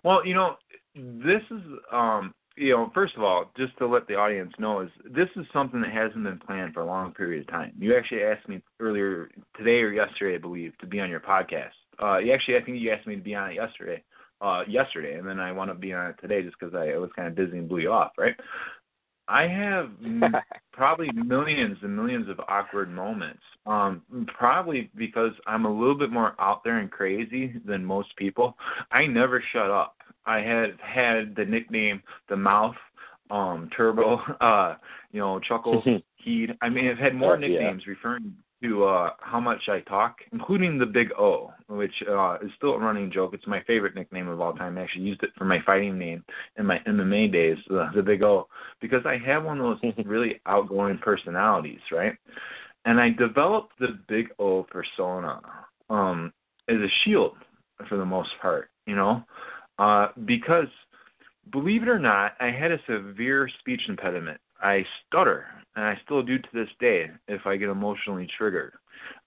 Well, 0.04 0.26
you 0.26 0.34
know, 0.34 0.56
this 0.96 1.42
is 1.50 1.62
um 1.92 2.34
you 2.58 2.72
know, 2.72 2.92
first 2.94 3.16
of 3.16 3.24
all, 3.24 3.50
just 3.56 3.78
to 3.78 3.88
let 3.88 4.08
the 4.08 4.16
audience 4.16 4.52
know 4.60 4.82
is 4.82 4.90
this 5.06 5.30
is 5.38 5.46
something 5.54 5.80
that 5.82 5.92
hasn't 5.94 6.24
been 6.24 6.38
planned 6.38 6.74
for 6.74 6.82
a 6.82 6.86
long 6.86 7.14
period 7.14 7.42
of 7.42 7.48
time. 7.48 7.72
You 7.80 7.96
actually 7.96 8.24
asked 8.24 8.50
me 8.50 8.62
earlier 8.82 9.30
today 9.58 9.80
or 9.80 9.92
yesterday, 9.94 10.36
I 10.36 10.40
believe, 10.40 10.78
to 10.80 10.86
be 10.86 11.00
on 11.00 11.10
your 11.10 11.22
podcast. 11.22 11.72
Uh 12.02 12.18
you 12.18 12.34
actually 12.34 12.58
I 12.58 12.62
think 12.62 12.80
you 12.80 12.92
asked 12.92 13.08
me 13.08 13.16
to 13.16 13.22
be 13.22 13.36
on 13.36 13.52
it 13.52 13.56
yesterday. 13.56 14.04
Uh 14.42 14.64
yesterday 14.68 15.16
and 15.16 15.28
then 15.28 15.40
I 15.40 15.52
wound 15.52 15.72
up 15.72 15.80
being 15.80 15.96
on 15.96 16.12
it 16.12 16.16
today 16.20 16.42
just 16.42 16.58
because 16.60 16.76
I, 16.76 16.90
I 16.90 16.98
was 16.98 17.12
kind 17.16 17.28
of 17.28 17.36
busy 17.36 17.58
and 17.58 17.70
blew 17.70 17.80
you 17.80 17.92
off, 17.92 18.12
right? 18.18 18.36
I 19.32 19.48
have 19.48 19.90
probably 20.74 21.10
millions 21.14 21.78
and 21.82 21.96
millions 21.96 22.28
of 22.30 22.40
awkward 22.50 22.92
moments. 22.92 23.42
Um, 23.66 24.02
probably 24.28 24.92
because 24.96 25.32
I'm 25.48 25.66
a 25.66 25.72
little 25.72 25.98
bit 25.98 26.12
more 26.12 26.36
out 26.40 26.64
there 26.64 26.80
and 26.80 26.92
crazy 26.92 27.54
than 27.66 27.86
most 27.86 28.16
people. 28.18 28.58
I 28.92 29.06
never 29.06 29.42
shut 29.54 29.70
up. 29.72 29.96
I 30.26 30.40
had 30.40 30.78
had 30.82 31.36
the 31.36 31.46
nickname 31.46 32.04
the 32.28 32.36
mouth, 32.36 32.76
um, 33.30 33.70
Turbo, 33.76 34.18
uh, 34.42 34.76
you 35.12 35.20
know, 35.22 35.40
Chuckles, 35.40 35.84
Heed. 36.18 36.52
I 36.62 36.70
mean, 36.70 36.90
I've 36.90 36.98
had 36.98 37.16
more 37.16 37.36
Oh, 37.38 37.40
yeah. 37.40 37.48
nicknames 37.48 37.88
referring 37.88 38.34
to 38.62 38.86
uh 38.86 39.12
how 39.20 39.40
much 39.40 39.68
I 39.68 39.82
talk, 39.82 40.18
including 40.32 40.78
the 40.78 40.86
Big 40.86 41.12
O, 41.18 41.52
which 41.68 41.94
uh 42.10 42.38
is 42.42 42.52
still 42.58 42.74
a 42.74 42.80
running 42.80 43.12
joke. 43.12 43.34
It's 43.34 43.48
my 43.48 43.62
favorite 43.64 43.96
nickname 43.96 44.28
of 44.28 44.40
all 44.40 44.54
time. 44.54 44.78
I 44.78 44.82
actually 44.82 45.06
used 45.06 45.24
it 45.24 45.32
for 45.38 45.46
my 45.46 45.60
fighting 45.66 45.98
name 45.98 46.24
in 46.58 46.66
my 46.66 46.80
MMA 46.88 47.32
days, 47.32 47.58
the, 47.68 47.90
the 47.96 48.04
Big 48.04 48.24
O, 48.24 48.48
because 48.80 49.06
I 49.06 49.18
have 49.26 49.44
one 49.44 49.60
of 49.60 49.80
those 49.82 49.94
really 50.06 50.40
outgoing 50.46 50.98
personalities, 51.00 51.82
right? 51.92 52.14
And 52.86 53.00
I 53.00 53.10
developed 53.10 53.74
the 53.80 54.00
Big 54.08 54.28
O 54.40 54.64
persona 54.64 55.42
um 55.90 56.34
as 56.70 56.78
a 56.78 56.88
shield 57.04 57.36
for 57.90 57.98
the 57.98 58.06
most 58.06 58.30
part, 58.42 58.70
you 58.86 58.96
know, 58.96 59.24
uh, 59.80 60.10
because 60.26 60.68
believe 61.52 61.84
it 61.84 61.90
or 61.90 62.00
not, 62.00 62.34
I 62.40 62.52
had 62.52 62.72
a 62.72 62.80
severe 62.88 63.50
speech 63.60 63.82
impediment. 63.88 64.40
I 64.62 64.86
stutter, 65.08 65.46
and 65.76 65.86
I 65.86 65.98
still 66.06 66.22
do 66.24 66.38
to 66.38 66.48
this 66.54 66.70
day 66.80 67.10
if 67.28 67.46
I 67.46 67.58
get 67.58 67.70
emotionally 67.70 68.28
triggered. 68.38 68.74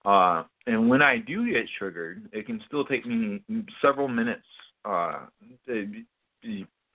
Uh, 0.05 0.43
and 0.67 0.89
when 0.89 1.01
I 1.01 1.17
do 1.17 1.51
get 1.51 1.65
triggered, 1.77 2.29
it 2.31 2.45
can 2.45 2.61
still 2.67 2.85
take 2.85 3.05
me 3.05 3.41
several 3.81 4.07
minutes 4.07 4.45
uh, 4.85 5.25
to, 5.67 6.03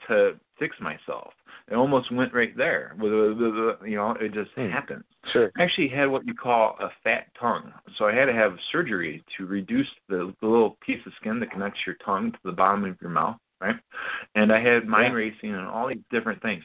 to 0.09 0.33
fix 0.59 0.77
myself. 0.81 1.33
It 1.71 1.75
almost 1.75 2.13
went 2.13 2.33
right 2.33 2.57
there. 2.57 2.95
With 2.99 3.13
the, 3.13 3.77
the, 3.81 3.89
you 3.89 3.97
know, 3.97 4.13
it 4.21 4.33
just 4.33 4.51
Hmm. 4.57 4.69
happens. 4.69 5.05
Sure. 5.33 5.53
I 5.59 5.63
actually 5.65 5.89
had 5.89 6.07
what 6.07 6.27
you 6.27 6.35
call 6.35 6.77
a 6.81 6.89
fat 7.05 7.27
tongue. 7.39 7.73
So 7.99 8.07
I 8.07 8.15
had 8.15 8.27
to 8.27 8.33
have 8.33 8.57
surgery 8.73 9.23
to 9.37 9.47
reduce 9.47 9.89
the, 10.09 10.35
the 10.41 10.47
little 10.49 10.79
piece 10.85 11.05
of 11.07 11.13
skin 11.21 11.39
that 11.41 11.51
connects 11.51 11.81
your 11.87 11.97
tongue 12.05 12.33
to 12.33 12.39
the 12.45 12.53
bottom 12.53 12.85
of 12.85 12.97
your 13.01 13.11
mouth, 13.11 13.37
right? 13.61 13.77
And 14.35 14.53
I 14.53 14.61
had 14.61 14.87
mind 14.87 15.13
Yeah. 15.13 15.19
racing 15.19 15.55
and 15.55 15.67
all 15.67 15.89
these 15.89 16.03
different 16.11 16.41
things. 16.43 16.65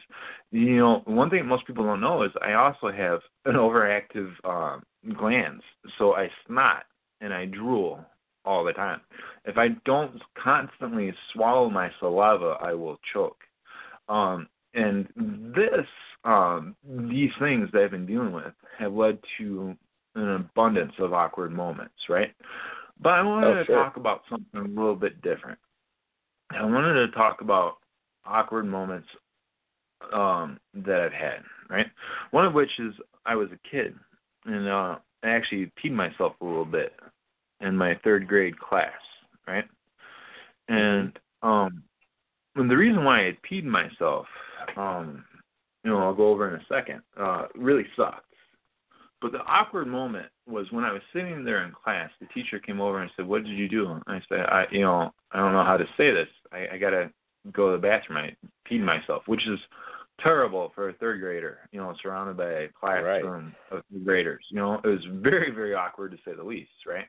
You 0.50 0.76
know, 0.78 1.02
one 1.04 1.30
thing 1.30 1.46
most 1.46 1.66
people 1.66 1.84
don't 1.84 2.00
know 2.00 2.22
is 2.22 2.32
I 2.42 2.54
also 2.54 2.90
have 2.90 3.20
an 3.44 3.54
overactive 3.54 4.32
uh, 4.44 4.78
glands. 5.14 5.62
So 5.98 6.14
I 6.14 6.30
snot 6.46 6.84
and 7.20 7.32
I 7.32 7.46
drool 7.46 8.04
all 8.44 8.64
the 8.64 8.72
time. 8.72 9.00
If 9.44 9.58
I 9.58 9.68
don't 9.84 10.20
constantly 10.42 11.12
swallow 11.32 11.68
my 11.68 11.90
saliva, 11.98 12.56
I 12.60 12.72
will 12.74 12.98
choke. 13.12 13.38
Um, 14.08 14.48
and 14.74 15.08
this, 15.54 15.86
um, 16.24 16.76
these 16.84 17.30
things 17.40 17.68
that 17.72 17.82
I've 17.82 17.90
been 17.90 18.06
dealing 18.06 18.32
with 18.32 18.52
have 18.78 18.92
led 18.92 19.18
to 19.38 19.76
an 20.14 20.30
abundance 20.30 20.92
of 20.98 21.12
awkward 21.12 21.52
moments, 21.52 21.94
right? 22.08 22.32
But 23.00 23.10
I 23.10 23.22
wanted 23.22 23.46
Oh, 23.48 23.54
to 23.60 23.64
sure. 23.66 23.76
talk 23.76 23.96
about 23.96 24.22
something 24.30 24.60
a 24.60 24.64
little 24.64 24.96
bit 24.96 25.20
different. 25.22 25.58
I 26.58 26.64
wanted 26.64 26.94
to 26.94 27.08
talk 27.12 27.40
about 27.40 27.76
awkward 28.24 28.66
moments 28.66 29.08
um, 30.12 30.58
that 30.74 31.00
I've 31.00 31.12
had, 31.12 31.42
right? 31.68 31.86
One 32.30 32.46
of 32.46 32.54
which 32.54 32.70
is 32.78 32.94
I 33.24 33.34
was 33.34 33.48
a 33.52 33.68
kid, 33.68 33.94
and 34.44 34.68
uh, 34.68 34.96
I 35.22 35.28
actually 35.28 35.70
peed 35.82 35.92
myself 35.92 36.34
a 36.40 36.44
little 36.44 36.64
bit 36.64 36.92
in 37.60 37.76
my 37.76 37.98
third 38.04 38.26
grade 38.26 38.58
class, 38.58 38.92
right? 39.46 39.64
And 40.68 41.18
um, 41.42 41.82
and 42.56 42.70
the 42.70 42.76
reason 42.76 43.04
why 43.04 43.28
I 43.28 43.38
peed 43.50 43.64
myself, 43.64 44.26
um, 44.76 45.24
you 45.84 45.90
know, 45.90 45.98
I'll 45.98 46.14
go 46.14 46.28
over 46.28 46.48
in 46.54 46.60
a 46.60 46.64
second, 46.68 47.02
uh, 47.18 47.46
really 47.54 47.86
sucked. 47.96 48.25
But 49.20 49.32
the 49.32 49.42
awkward 49.44 49.86
moment 49.88 50.26
was 50.46 50.70
when 50.72 50.84
I 50.84 50.92
was 50.92 51.02
sitting 51.12 51.42
there 51.44 51.64
in 51.64 51.72
class. 51.72 52.10
The 52.20 52.26
teacher 52.26 52.58
came 52.58 52.80
over 52.80 53.00
and 53.00 53.10
said, 53.16 53.26
"What 53.26 53.44
did 53.44 53.56
you 53.56 53.68
do?" 53.68 53.90
And 53.92 54.02
I 54.06 54.20
said, 54.28 54.40
"I, 54.40 54.66
you 54.70 54.82
know, 54.82 55.12
I 55.32 55.38
don't 55.38 55.52
know 55.52 55.64
how 55.64 55.76
to 55.76 55.86
say 55.96 56.10
this. 56.12 56.28
I, 56.52 56.68
I 56.74 56.78
gotta 56.78 57.10
go 57.52 57.70
to 57.70 57.76
the 57.76 57.82
bathroom. 57.82 58.18
I 58.18 58.36
peed 58.68 58.82
myself, 58.82 59.22
which 59.26 59.46
is 59.48 59.58
terrible 60.20 60.70
for 60.74 60.88
a 60.90 60.92
third 60.94 61.20
grader. 61.20 61.60
You 61.72 61.80
know, 61.80 61.94
surrounded 62.02 62.36
by 62.36 62.50
a 62.50 62.68
classroom 62.68 63.54
of 63.70 63.82
third 63.90 64.04
graders. 64.04 64.44
You 64.50 64.56
know, 64.58 64.74
it 64.84 64.86
was 64.86 65.04
very, 65.10 65.50
very 65.50 65.74
awkward 65.74 66.10
to 66.12 66.18
say 66.24 66.36
the 66.36 66.44
least, 66.44 66.70
right? 66.86 67.06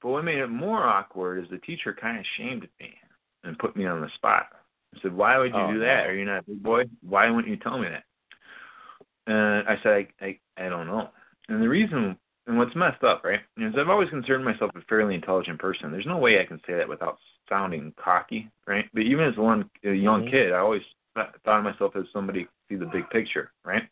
But 0.00 0.10
what 0.10 0.24
made 0.24 0.38
it 0.38 0.48
more 0.48 0.84
awkward 0.84 1.42
is 1.42 1.50
the 1.50 1.58
teacher 1.58 1.92
kind 1.92 2.18
of 2.18 2.24
shamed 2.36 2.68
me 2.80 2.94
and 3.44 3.58
put 3.58 3.76
me 3.76 3.86
on 3.86 4.00
the 4.00 4.08
spot. 4.14 4.46
I 4.94 5.00
said, 5.02 5.12
"Why 5.12 5.38
would 5.38 5.52
you 5.52 5.60
Oh, 5.60 5.72
do 5.72 5.80
that? 5.80 6.04
no. 6.04 6.10
Are 6.10 6.14
you 6.14 6.24
not 6.24 6.38
a 6.38 6.42
big 6.42 6.62
boy? 6.62 6.84
Why 7.02 7.28
wouldn't 7.30 7.48
you 7.50 7.56
tell 7.56 7.78
me 7.78 7.88
that?" 7.88 8.04
And 9.26 9.68
I 9.68 9.76
said, 9.82 10.06
"I, 10.20 10.24
I, 10.24 10.66
I 10.66 10.68
don't 10.68 10.86
know." 10.86 11.10
And 11.52 11.62
the 11.62 11.68
reason, 11.68 12.16
and 12.46 12.56
what's 12.56 12.74
messed 12.74 13.04
up, 13.04 13.24
right, 13.24 13.40
is 13.58 13.74
I've 13.76 13.90
always 13.90 14.08
considered 14.08 14.42
myself 14.42 14.70
a 14.74 14.80
fairly 14.88 15.14
intelligent 15.14 15.58
person. 15.58 15.92
There's 15.92 16.06
no 16.06 16.16
way 16.16 16.40
I 16.40 16.46
can 16.46 16.60
say 16.66 16.74
that 16.74 16.88
without 16.88 17.18
sounding 17.48 17.92
cocky, 18.02 18.48
right? 18.66 18.88
But 18.94 19.02
even 19.02 19.26
as 19.26 19.36
one 19.36 19.68
a 19.84 19.92
young 19.92 20.24
Mhm. 20.24 20.30
kid, 20.30 20.52
I 20.52 20.58
always 20.58 20.82
thought 21.14 21.36
of 21.44 21.64
myself 21.64 21.94
as 21.94 22.08
somebody 22.10 22.48
see 22.70 22.76
the 22.76 22.86
big 22.86 23.08
picture, 23.10 23.52
right? 23.64 23.86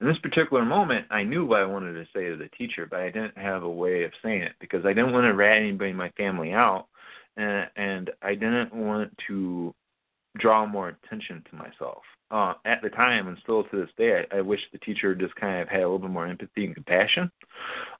In 0.00 0.08
this 0.08 0.18
particular 0.18 0.64
moment, 0.64 1.06
I 1.10 1.22
knew 1.22 1.46
what 1.46 1.60
I 1.60 1.66
wanted 1.66 1.92
to 1.92 2.10
say 2.12 2.28
to 2.28 2.36
the 2.36 2.48
teacher, 2.48 2.86
but 2.86 2.98
I 2.98 3.10
didn't 3.10 3.38
have 3.38 3.62
a 3.62 3.70
way 3.70 4.02
of 4.02 4.12
saying 4.20 4.42
it 4.42 4.56
because 4.58 4.84
I 4.84 4.92
didn't 4.92 5.12
want 5.12 5.24
to 5.26 5.34
rat 5.34 5.58
anybody 5.58 5.90
in 5.90 5.96
my 5.96 6.10
family 6.16 6.52
out, 6.52 6.88
and, 7.36 7.70
and 7.76 8.10
I 8.22 8.34
didn't 8.34 8.74
want 8.74 9.16
to 9.28 9.72
draw 10.38 10.66
more 10.66 10.88
attention 10.88 11.44
to 11.48 11.54
myself. 11.54 12.02
Uh, 12.30 12.54
at 12.64 12.82
the 12.82 12.88
time, 12.88 13.28
and 13.28 13.36
still 13.42 13.62
to 13.64 13.76
this 13.76 13.90
day, 13.96 14.24
I, 14.32 14.38
I 14.38 14.40
wish 14.40 14.58
the 14.72 14.78
teacher 14.78 15.14
just 15.14 15.34
kind 15.36 15.60
of 15.60 15.68
had 15.68 15.80
a 15.80 15.82
little 15.82 15.98
bit 15.98 16.10
more 16.10 16.26
empathy 16.26 16.64
and 16.64 16.74
compassion. 16.74 17.30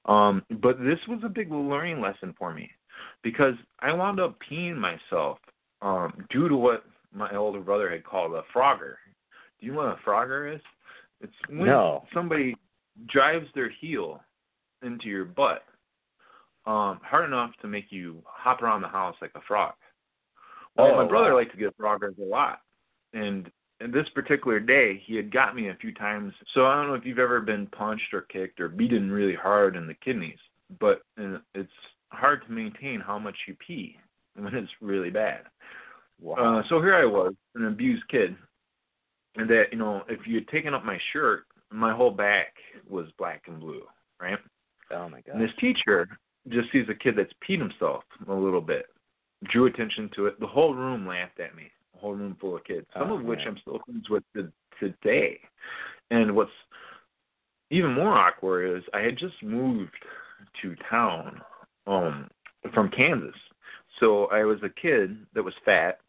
Um, 0.05 0.43
but 0.61 0.79
this 0.79 0.99
was 1.07 1.19
a 1.23 1.29
big 1.29 1.51
learning 1.51 2.01
lesson 2.01 2.33
for 2.37 2.53
me 2.53 2.69
because 3.23 3.53
I 3.79 3.93
wound 3.93 4.19
up 4.19 4.37
peeing 4.49 4.75
myself 4.75 5.37
um, 5.81 6.25
due 6.29 6.49
to 6.49 6.55
what 6.57 6.83
my 7.13 7.33
older 7.35 7.61
brother 7.61 7.89
had 7.89 8.03
called 8.03 8.33
a 8.33 8.43
frogger. 8.53 8.95
Do 9.59 9.67
you 9.67 9.71
know 9.73 9.77
what 9.79 9.97
a 9.99 10.09
frogger 10.09 10.53
is? 10.53 10.61
It's 11.21 11.33
when 11.47 11.67
No. 11.67 12.03
somebody 12.13 12.55
drives 13.07 13.47
their 13.53 13.69
heel 13.69 14.21
into 14.81 15.07
your 15.07 15.25
butt 15.25 15.63
um, 16.65 16.99
hard 17.03 17.25
enough 17.25 17.51
to 17.61 17.67
make 17.67 17.91
you 17.91 18.23
hop 18.25 18.61
around 18.61 18.81
the 18.81 18.87
house 18.87 19.15
like 19.21 19.31
a 19.35 19.41
frog. 19.41 19.73
Well, 20.75 20.87
Oh, 20.87 20.95
my 20.95 21.07
brother 21.07 21.31
wow. 21.31 21.37
liked 21.37 21.51
to 21.51 21.57
get 21.57 21.77
froggers 21.77 22.17
a 22.19 22.23
lot, 22.23 22.59
and 23.13 23.49
and 23.79 23.93
this 23.93 24.07
particular 24.13 24.59
day 24.59 25.01
he 25.05 25.15
had 25.15 25.31
got 25.31 25.55
me 25.55 25.69
a 25.69 25.77
few 25.79 25.93
times. 25.93 26.33
So 26.53 26.65
I 26.65 26.75
don't 26.75 26.87
know 26.87 26.93
if 26.95 27.05
you've 27.05 27.19
ever 27.19 27.41
been 27.41 27.67
punched 27.67 28.13
or 28.13 28.21
kicked 28.21 28.59
or 28.59 28.69
beaten 28.69 29.11
really 29.11 29.35
hard 29.35 29.75
in 29.75 29.87
the 29.87 29.93
kidneys, 29.93 30.39
but 30.79 31.01
it's 31.53 31.69
hard 32.11 32.45
to 32.45 32.51
maintain 32.51 32.99
how 32.99 33.19
much 33.19 33.35
you 33.47 33.55
pee 33.65 33.97
when 34.35 34.53
it's 34.55 34.71
really 34.81 35.09
bad. 35.09 35.41
Wow. 36.21 36.59
Uh, 36.59 36.63
so 36.69 36.81
here 36.81 36.95
I 36.95 37.05
was, 37.05 37.33
an 37.55 37.65
abused 37.65 38.07
kid, 38.09 38.35
and 39.35 39.49
that 39.49 39.65
you 39.71 39.77
know, 39.77 40.03
if 40.07 40.25
you 40.25 40.35
had 40.35 40.47
taken 40.47 40.73
up 40.73 40.85
my 40.85 40.97
shirt, 41.11 41.45
my 41.71 41.93
whole 41.93 42.11
back 42.11 42.53
was 42.87 43.07
black 43.17 43.43
and 43.47 43.59
blue, 43.59 43.83
right? 44.21 44.39
oh 44.91 45.09
my 45.09 45.21
god. 45.21 45.35
And 45.35 45.41
this 45.41 45.55
teacher 45.59 46.07
just 46.49 46.71
sees 46.71 46.85
a 46.89 46.93
kid 46.93 47.15
that's 47.17 47.33
peed 47.47 47.59
himself 47.59 48.03
a 48.27 48.33
little 48.33 48.61
bit, 48.61 48.85
drew 49.45 49.65
attention 49.65 50.09
to 50.15 50.27
it. 50.27 50.39
The 50.39 50.47
whole 50.47 50.73
room 50.73 51.07
laughed 51.07 51.39
at 51.39 51.55
me, 51.55 51.71
a 51.95 51.99
whole 51.99 52.13
room 52.13 52.37
full 52.39 52.55
of 52.55 52.63
kids, 52.63 52.85
some 52.93 53.11
Oh, 53.11 53.17
of 53.17 53.23
which. 53.23 53.39
I'm 53.45 53.57
still 53.59 53.79
friends 53.85 54.09
with 54.09 54.23
to, 54.35 54.51
today. 54.79 55.39
And 56.11 56.35
what's 56.35 56.51
even 57.71 57.93
more 57.93 58.13
awkward 58.13 58.77
is 58.77 58.83
I 58.93 58.99
had 58.99 59.17
just 59.17 59.41
moved 59.41 59.93
to 60.61 60.75
town 60.89 61.41
um, 61.87 62.29
from 62.73 62.89
Kansas. 62.89 63.35
So 63.99 64.25
I 64.25 64.43
was 64.43 64.59
a 64.63 64.69
kid 64.69 65.17
that 65.33 65.43
was 65.43 65.53
fat. 65.63 65.99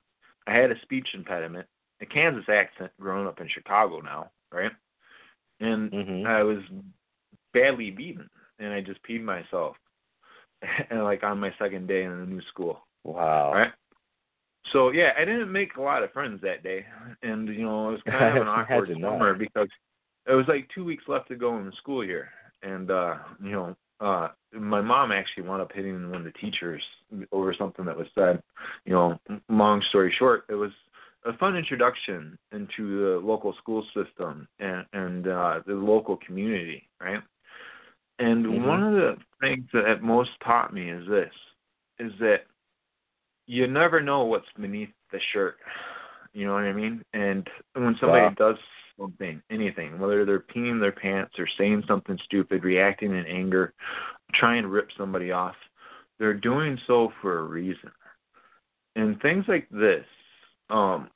I 0.47 0.55
had 0.55 0.71
a 0.71 0.81
speech 0.83 1.09
impediment, 1.15 1.67
a 2.01 2.07
Kansas 2.07 2.49
accent 2.49 2.93
growing 3.01 3.27
up 3.27 3.41
in 3.41 3.49
Chicago 3.49 4.01
now, 4.01 4.31
right? 4.53 4.73
And 5.61 5.91
Mhm. 5.91 6.27
I 6.27 6.43
was 6.43 6.63
badly 7.53 7.91
beaten, 7.91 8.29
and 8.59 8.73
I 8.73 8.81
just 8.81 9.03
peed 9.03 9.23
myself, 9.23 9.77
and 10.91 11.05
like 11.05 11.23
on 11.23 11.41
my 11.41 11.53
second 11.59 11.87
day 11.89 12.05
in 12.05 12.19
the 12.21 12.27
new 12.27 12.43
school. 12.43 12.87
Wow. 13.05 13.53
Right. 13.55 13.73
So 14.73 14.91
yeah, 14.91 15.11
I 15.19 15.25
didn't 15.25 15.53
make 15.53 15.77
a 15.77 15.83
lot 15.83 16.03
of 16.03 16.13
friends 16.13 16.41
that 16.43 16.63
day, 16.63 16.85
and 17.23 17.49
you 17.49 17.65
know 17.65 17.89
it 17.89 17.93
was 17.93 18.01
kind 18.11 18.37
of 18.37 18.43
an 18.43 18.49
awkward 18.49 18.89
imagine 18.89 19.01
not. 19.03 19.13
summer 19.13 19.35
because 19.35 19.69
it 20.27 20.33
was 20.35 20.47
like 20.49 20.69
two 20.75 20.85
weeks 20.85 21.05
left 21.09 21.29
to 21.29 21.37
go 21.37 21.57
in 21.59 21.67
the 21.67 21.73
school 21.73 22.05
year, 22.05 22.31
and 22.63 22.91
uh, 22.91 23.15
you 23.43 23.53
know 23.53 23.77
uh, 24.01 24.29
my 24.53 24.81
mom 24.81 25.13
actually 25.13 25.45
wound 25.45 25.63
up 25.63 25.73
hitting 25.73 26.11
one 26.11 26.19
of 26.21 26.25
the 26.25 26.39
teachers 26.39 26.83
over 27.33 27.55
something 27.55 27.85
that 27.85 27.97
was 27.97 28.09
said. 28.15 28.43
You 28.85 28.93
know, 28.93 29.19
long 29.49 29.83
story 29.89 30.15
short, 30.19 30.45
it 30.49 30.55
was 30.55 30.73
a 31.25 31.37
fun 31.39 31.57
introduction 31.57 32.39
into 32.53 33.01
the 33.01 33.27
local 33.27 33.55
school 33.55 33.85
system 33.95 34.49
and 34.59 34.85
and 34.93 35.29
uh, 35.29 35.61
the 35.67 35.75
local 35.75 36.17
community, 36.19 36.89
right? 37.01 37.23
And 38.19 38.47
Mhm. 38.47 38.67
one 38.67 38.83
of 38.83 38.93
the 38.95 39.17
things 39.41 39.69
that 39.73 40.03
most 40.03 40.31
taught 40.41 40.73
me 40.73 40.91
is 40.91 41.07
this: 41.09 41.33
is 41.99 42.13
that 42.21 42.47
you 43.47 43.67
never 43.67 44.01
know 44.01 44.25
what's 44.25 44.47
beneath 44.59 44.91
the 45.13 45.21
shirt. 45.33 45.57
You 46.33 46.47
know 46.47 46.53
what 46.53 46.65
I 46.65 46.73
mean? 46.73 47.03
And 47.13 47.49
when 47.75 47.97
somebody 48.01 48.27
Wow. 48.27 48.35
does 48.37 48.59
something, 48.99 49.43
anything, 49.51 49.99
whether 49.99 50.25
they're 50.25 50.41
peeing 50.41 50.81
their 50.81 50.93
pants 50.93 51.39
or 51.39 51.47
saying 51.59 51.85
something 51.87 52.19
stupid, 52.25 52.65
reacting 52.65 53.15
in 53.15 53.27
anger, 53.27 53.73
trying 54.35 54.63
to 54.63 54.69
rip 54.69 54.89
somebody 54.97 55.33
off, 55.33 55.57
they're 56.19 56.35
doing 56.35 56.79
so 56.87 57.13
for 57.21 57.39
a 57.39 57.45
reason. 57.45 57.91
And 58.97 59.21
things 59.21 59.45
like 59.49 59.69
this 59.71 60.05
um, 60.71 61.11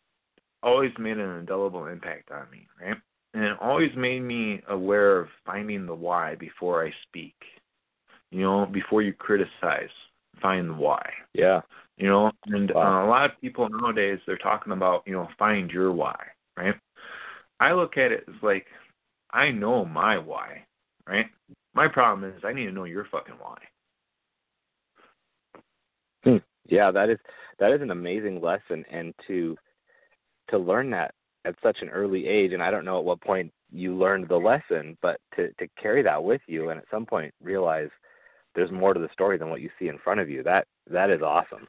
always 0.63 0.93
made 0.99 1.19
an 1.19 1.39
indelible 1.39 1.87
impact 1.87 2.31
on 2.31 2.51
me, 2.51 2.67
right? 2.81 2.97
And 3.33 3.45
it 3.45 3.57
always 3.61 3.95
made 3.97 4.21
me 4.21 4.63
aware 4.69 5.19
of 5.19 5.29
finding 5.47 5.87
the 5.87 5.95
why 5.95 6.35
before 6.35 6.85
I 6.85 6.93
speak. 7.09 7.35
You 8.31 8.43
know, 8.43 8.67
before 8.67 9.03
you 9.03 9.13
criticize, 9.13 9.89
find 10.41 10.69
the 10.69 10.75
why. 10.75 11.03
Yeah. 11.33 11.63
You 12.01 12.09
know, 12.09 12.33
and 12.47 12.73
wow. 12.75 13.03
uh, 13.03 13.07
a 13.07 13.09
lot 13.09 13.27
of 13.27 13.39
people 13.43 13.69
nowadays 13.69 14.21
they're 14.27 14.39
talking 14.39 14.73
about 14.73 15.03
you 15.05 15.13
know 15.13 15.29
find 15.39 15.71
your 15.71 15.93
why, 15.93 16.17
right? 16.57 16.75
I 17.61 17.73
look 17.73 17.99
at 17.99 18.11
it 18.11 18.25
as 18.27 18.35
like 18.43 18.67
I 19.33 19.51
know 19.51 19.85
my 19.85 20.17
why, 20.17 20.65
right? 21.07 21.27
My 21.75 21.89
problem 21.89 22.33
is 22.33 22.43
I 22.43 22.55
need 22.55 22.65
to 22.65 22.73
know 22.73 22.85
your 22.85 23.07
fucking 23.13 23.35
why. 23.39 23.59
Hmm. 26.25 26.37
Yeah, 26.69 26.91
that 26.91 27.11
is 27.11 27.19
that 27.59 27.71
is 27.71 27.83
an 27.83 27.91
amazing 27.91 28.41
lesson, 28.41 28.83
and 28.91 29.13
to 29.27 29.55
to 30.49 30.57
learn 30.57 30.89
that 30.93 31.13
at 31.45 31.55
such 31.63 31.83
an 31.83 31.91
early 31.91 32.27
age, 32.27 32.55
and 32.55 32.63
I 32.63 32.71
don't 32.71 32.87
know 32.87 32.99
at 32.99 33.05
what 33.05 33.21
point 33.21 33.53
you 33.71 33.95
learned 33.95 34.29
the 34.29 34.37
lesson, 34.37 34.97
but 35.03 35.21
to 35.37 35.53
to 35.59 35.69
carry 35.81 36.03
that 36.05 36.25
with 36.25 36.41
you, 36.47 36.71
and 36.71 36.81
at 36.81 36.87
some 36.91 37.05
point 37.05 37.35
realize 37.43 37.91
there's 38.55 38.73
more 38.73 38.95
to 38.95 39.01
the 39.01 39.13
story 39.13 39.37
than 39.37 39.51
what 39.51 39.61
you 39.61 39.69
see 39.79 39.89
in 39.89 39.99
front 39.99 40.21
of 40.21 40.31
you. 40.31 40.43
That 40.43 40.67
that 40.91 41.11
is 41.11 41.21
awesome. 41.21 41.69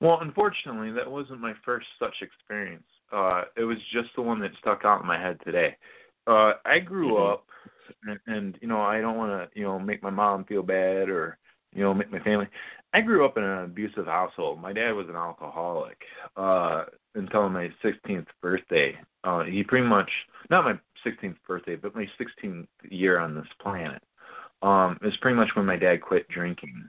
Well, 0.00 0.18
unfortunately, 0.22 0.92
that 0.92 1.10
wasn't 1.10 1.40
my 1.40 1.52
first 1.64 1.86
such 1.98 2.14
experience. 2.22 2.84
Uh, 3.12 3.42
it 3.56 3.64
was 3.64 3.76
just 3.92 4.08
the 4.16 4.22
one 4.22 4.40
that 4.40 4.52
stuck 4.60 4.84
out 4.84 5.02
in 5.02 5.06
my 5.06 5.18
head 5.18 5.38
today. 5.44 5.76
Uh, 6.26 6.52
I 6.64 6.78
grew 6.78 7.14
mm-hmm. 7.14 7.32
up, 7.32 7.46
and, 8.04 8.20
and 8.26 8.58
you 8.62 8.68
know, 8.68 8.80
I 8.80 9.00
don't 9.00 9.16
want 9.16 9.30
to, 9.30 9.58
you 9.58 9.64
know, 9.64 9.78
make 9.78 10.02
my 10.02 10.10
mom 10.10 10.44
feel 10.44 10.62
bad 10.62 11.08
or, 11.08 11.38
you 11.74 11.82
know, 11.82 11.92
make 11.92 12.10
my 12.10 12.20
family. 12.20 12.48
I 12.92 13.00
grew 13.00 13.24
up 13.24 13.36
in 13.36 13.44
an 13.44 13.64
abusive 13.64 14.06
household. 14.06 14.60
My 14.60 14.72
dad 14.72 14.92
was 14.92 15.08
an 15.08 15.16
alcoholic 15.16 15.98
uh, 16.36 16.84
until 17.14 17.48
my 17.48 17.70
16th 17.84 18.26
birthday. 18.40 18.96
Uh, 19.22 19.44
he 19.44 19.62
pretty 19.62 19.86
much, 19.86 20.10
not 20.50 20.64
my 20.64 20.74
16th 21.06 21.36
birthday, 21.46 21.76
but 21.76 21.94
my 21.94 22.08
16th 22.20 22.66
year 22.88 23.18
on 23.18 23.34
this 23.34 23.46
planet. 23.60 24.02
Um, 24.62 24.98
it 25.02 25.06
was 25.06 25.16
pretty 25.18 25.36
much 25.36 25.50
when 25.54 25.66
my 25.66 25.76
dad 25.76 26.00
quit 26.02 26.28
drinking. 26.28 26.88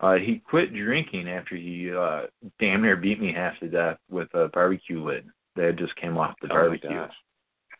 Uh, 0.00 0.16
he 0.16 0.42
quit 0.48 0.74
drinking 0.74 1.28
after 1.28 1.56
he 1.56 1.90
uh, 1.90 2.22
damn 2.60 2.82
near 2.82 2.96
beat 2.96 3.20
me 3.20 3.32
half 3.32 3.58
to 3.60 3.68
death 3.68 3.96
with 4.10 4.28
a 4.34 4.48
barbecue 4.48 5.02
lid 5.02 5.24
that 5.56 5.76
just 5.78 5.96
came 5.96 6.18
off 6.18 6.34
the 6.42 6.48
oh 6.50 6.54
barbecue. 6.54 7.06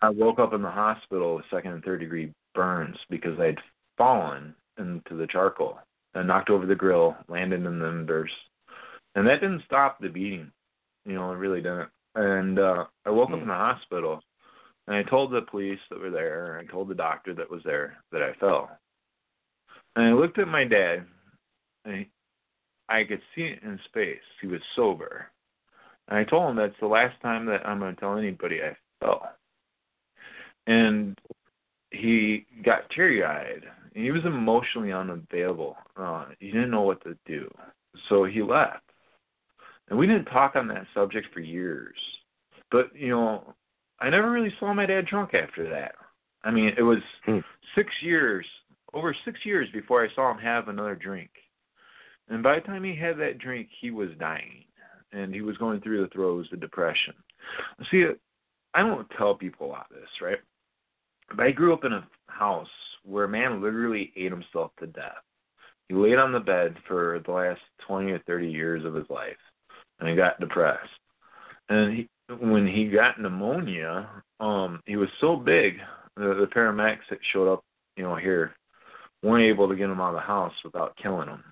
I 0.01 0.11
woke 0.11 0.39
up 0.39 0.55
in 0.55 0.63
the 0.63 0.71
hospital 0.71 1.37
with 1.37 1.45
second 1.51 1.73
and 1.73 1.85
third 1.85 2.01
degree 2.01 2.33
burns 2.55 2.97
because 3.11 3.39
I'd 3.39 3.59
fallen 3.99 4.55
into 4.79 5.17
the 5.17 5.27
charcoal 5.27 5.79
and 6.15 6.29
knocked 6.29 6.51
over 6.51 6.67
the 6.67 6.75
grill, 6.75 7.17
landed 7.29 7.65
in 7.65 7.79
the 7.79 7.87
embers. 7.87 8.31
And 9.15 9.27
that 9.27 9.41
didn't 9.41 9.63
stop 9.65 9.99
the 9.99 10.09
beating. 10.09 10.51
You 11.05 11.15
know, 11.15 11.33
it 11.33 11.37
really 11.37 11.61
didn't. 11.61 11.89
And 12.15 12.59
uh 12.59 12.85
I 13.05 13.11
woke 13.11 13.31
up 13.31 13.41
in 13.41 13.49
the 13.49 13.55
hospital 13.55 14.21
and 14.87 14.97
I 14.97 15.03
told 15.03 15.33
the 15.33 15.43
police 15.43 15.81
that 15.91 16.01
were 16.01 16.11
there, 16.11 16.59
I 16.59 16.71
told 16.71 16.89
the 16.89 16.95
doctor 16.95 17.35
that 17.35 17.51
was 17.51 17.63
there 17.65 17.97
that 18.13 18.23
I 18.23 18.33
fell. 18.35 18.71
And 19.97 20.07
I 20.07 20.13
looked 20.13 20.39
at 20.39 20.49
my 20.49 20.65
dad 20.65 21.07
and 21.87 22.07
I 22.89 23.05
could 23.05 23.21
see 23.35 23.43
it 23.43 23.63
in 23.63 23.71
his 23.71 23.81
face. 23.93 24.21
He 24.41 24.47
was 24.47 24.61
sober. 24.75 25.29
And 26.09 26.19
I 26.19 26.25
told 26.25 26.51
him 26.51 26.57
that's 26.57 26.79
the 26.81 26.87
last 26.87 27.21
time 27.21 27.47
that 27.47 27.67
I'm 27.67 27.79
going 27.79 27.95
to 27.95 28.01
tell 28.01 28.17
anybody 28.17 28.61
I 28.63 28.77
fell. 29.01 29.29
And 30.67 31.19
he 31.91 32.47
got 32.65 32.91
teary 32.91 33.25
eyed. 33.25 33.65
He 33.95 34.11
was 34.11 34.25
emotionally 34.25 34.93
unavailable. 34.93 35.77
Uh, 35.97 36.27
he 36.39 36.51
didn't 36.51 36.71
know 36.71 36.83
what 36.83 37.03
to 37.05 37.17
do. 37.27 37.51
So 38.09 38.25
he 38.25 38.43
left. 38.43 38.83
And 39.89 39.99
we 39.99 40.07
didn't 40.07 40.27
talk 40.27 40.57
on 40.57 40.69
that 40.69 40.87
subject 40.95 41.29
for 41.33 41.41
years. 41.41 41.97
But, 42.71 42.95
you 42.95 43.09
know, 43.09 43.55
I 44.01 44.11
never 44.11 44.31
really 44.31 44.53
saw 44.59 44.75
my 44.75 44.87
dad 44.87 45.07
drunk 45.07 45.35
after 45.35 45.69
that. 45.71 45.95
I 46.45 46.51
mean, 46.51 46.73
it 46.77 46.83
was 46.83 46.99
hmm. 47.25 47.39
six 47.75 47.91
years, 48.03 48.45
over 48.93 49.17
six 49.25 49.41
years 49.45 49.69
before 49.73 50.05
I 50.05 50.15
saw 50.15 50.31
him 50.31 50.39
have 50.39 50.69
another 50.69 50.95
drink. 50.95 51.31
And 52.29 52.43
by 52.43 52.57
the 52.57 52.61
time 52.63 52.85
he 52.85 52.97
had 52.97 53.19
that 53.19 53.39
drink, 53.39 53.69
he 53.81 53.91
was 53.91 54.09
dying, 54.19 54.65
and 55.13 55.33
he 55.33 55.43
was 55.43 55.57
going 55.59 55.81
through 55.81 56.03
the 56.03 56.11
throes 56.11 56.47
of 56.53 56.61
depression. 56.61 57.15
See, 57.91 58.07
I 58.75 58.81
don't 58.81 59.09
tell 59.17 59.35
people 59.35 59.67
a 59.67 59.71
lot 59.71 59.87
of 59.91 59.97
this, 59.97 60.09
right? 60.21 60.39
But 61.35 61.47
I 61.47 61.51
grew 61.53 61.73
up 61.73 61.85
in 61.85 61.93
a 61.93 62.07
house 62.29 62.69
where 63.05 63.25
a 63.25 63.29
man 63.29 63.63
literally 63.63 64.13
ate 64.17 64.31
himself 64.31 64.73
to 64.81 64.87
death. 64.87 65.23
He 65.89 65.95
laid 65.95 66.19
on 66.19 66.33
the 66.33 66.41
bed 66.41 66.75
for 66.89 67.23
the 67.25 67.33
last 67.33 67.61
20 67.87 68.11
or 68.11 68.19
30 68.27 68.49
years 68.49 68.85
of 68.85 68.95
his 68.95 69.09
life, 69.09 69.37
and 70.01 70.09
he 70.09 70.17
got 70.17 70.41
depressed. 70.41 70.91
And 71.69 71.97
he, 71.97 72.09
when 72.41 72.67
he 72.67 72.89
got 72.89 73.21
pneumonia, 73.21 74.09
um, 74.41 74.81
he 74.87 74.97
was 74.97 75.09
so 75.21 75.37
big, 75.37 75.79
the, 76.17 76.35
the 76.35 76.49
paramedics 76.53 77.09
that 77.11 77.19
showed 77.33 77.53
up, 77.53 77.65
you 77.97 78.03
know, 78.03 78.17
here 78.17 78.55
weren't 79.23 79.45
able 79.45 79.69
to 79.69 79.77
get 79.77 79.91
him 79.91 80.01
out 80.01 80.11
of 80.11 80.17
the 80.17 80.21
house 80.21 80.53
without 80.65 80.97
killing 81.01 81.29
him. 81.29 81.43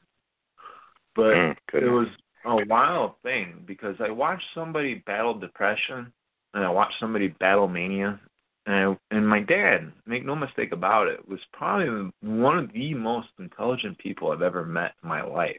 But 1.14 1.34
mm, 1.34 1.56
it 1.74 1.90
was 1.90 2.08
a 2.44 2.64
wild 2.66 3.12
thing 3.22 3.62
because 3.66 3.96
I 4.00 4.10
watched 4.10 4.44
somebody 4.54 5.02
battle 5.06 5.34
depression 5.34 6.12
and 6.52 6.64
I 6.64 6.70
watched 6.70 6.94
somebody 7.00 7.28
battle 7.28 7.68
mania. 7.68 8.20
And, 8.66 8.74
I, 8.74 9.16
and 9.16 9.28
my 9.28 9.40
dad, 9.40 9.92
make 10.06 10.24
no 10.24 10.34
mistake 10.34 10.72
about 10.72 11.06
it, 11.06 11.26
was 11.28 11.40
probably 11.52 12.10
one 12.22 12.58
of 12.58 12.72
the 12.72 12.94
most 12.94 13.28
intelligent 13.38 13.98
people 13.98 14.30
I've 14.30 14.42
ever 14.42 14.64
met 14.64 14.92
in 15.02 15.08
my 15.08 15.22
life. 15.22 15.56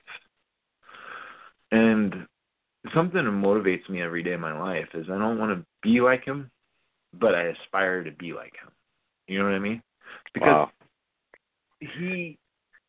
And 1.72 2.26
something 2.94 3.24
that 3.24 3.30
motivates 3.30 3.88
me 3.90 4.02
every 4.02 4.24
day 4.24 4.34
in 4.34 4.40
my 4.40 4.58
life 4.58 4.88
is 4.94 5.06
I 5.10 5.18
don't 5.18 5.38
want 5.38 5.58
to 5.58 5.66
be 5.84 6.02
like 6.02 6.26
him, 6.26 6.50
but 7.14 7.36
I 7.36 7.44
aspire 7.44 8.04
to 8.04 8.12
be 8.12 8.34
like 8.34 8.54
him. 8.54 8.72
You 9.28 9.40
know 9.40 9.46
what 9.46 9.56
I 9.56 9.60
mean? 9.60 9.82
Because 10.34 10.48
wow. 10.48 10.72
he 11.80 12.38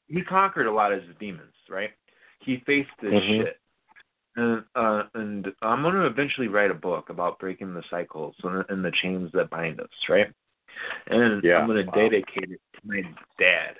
he 0.09 0.22
conquered 0.22 0.66
a 0.66 0.72
lot 0.72 0.92
of 0.92 1.02
his 1.02 1.16
demons, 1.18 1.55
right? 1.68 1.90
He 2.46 2.62
faced 2.64 2.88
this 3.02 3.12
mm-hmm. 3.12 3.42
shit. 3.42 3.59
And 4.37 4.64
uh, 4.74 5.02
and 5.14 5.48
I'm 5.62 5.82
going 5.82 5.94
to 5.94 6.06
eventually 6.06 6.48
write 6.48 6.70
a 6.70 6.74
book 6.74 7.11
about 7.11 7.38
breaking 7.38 7.74
the 7.74 7.82
cycles 7.90 8.35
and, 8.44 8.64
and 8.68 8.85
the 8.85 8.92
chains 9.02 9.30
that 9.32 9.50
bind 9.50 9.80
us, 9.80 9.88
right? 10.09 10.28
And 11.09 11.42
yeah, 11.42 11.56
I'm 11.56 11.66
going 11.66 11.85
to 11.85 11.90
wow. 11.90 12.09
dedicate 12.09 12.50
it 12.50 12.61
to 12.74 12.80
my 12.85 13.02
dad. 13.38 13.76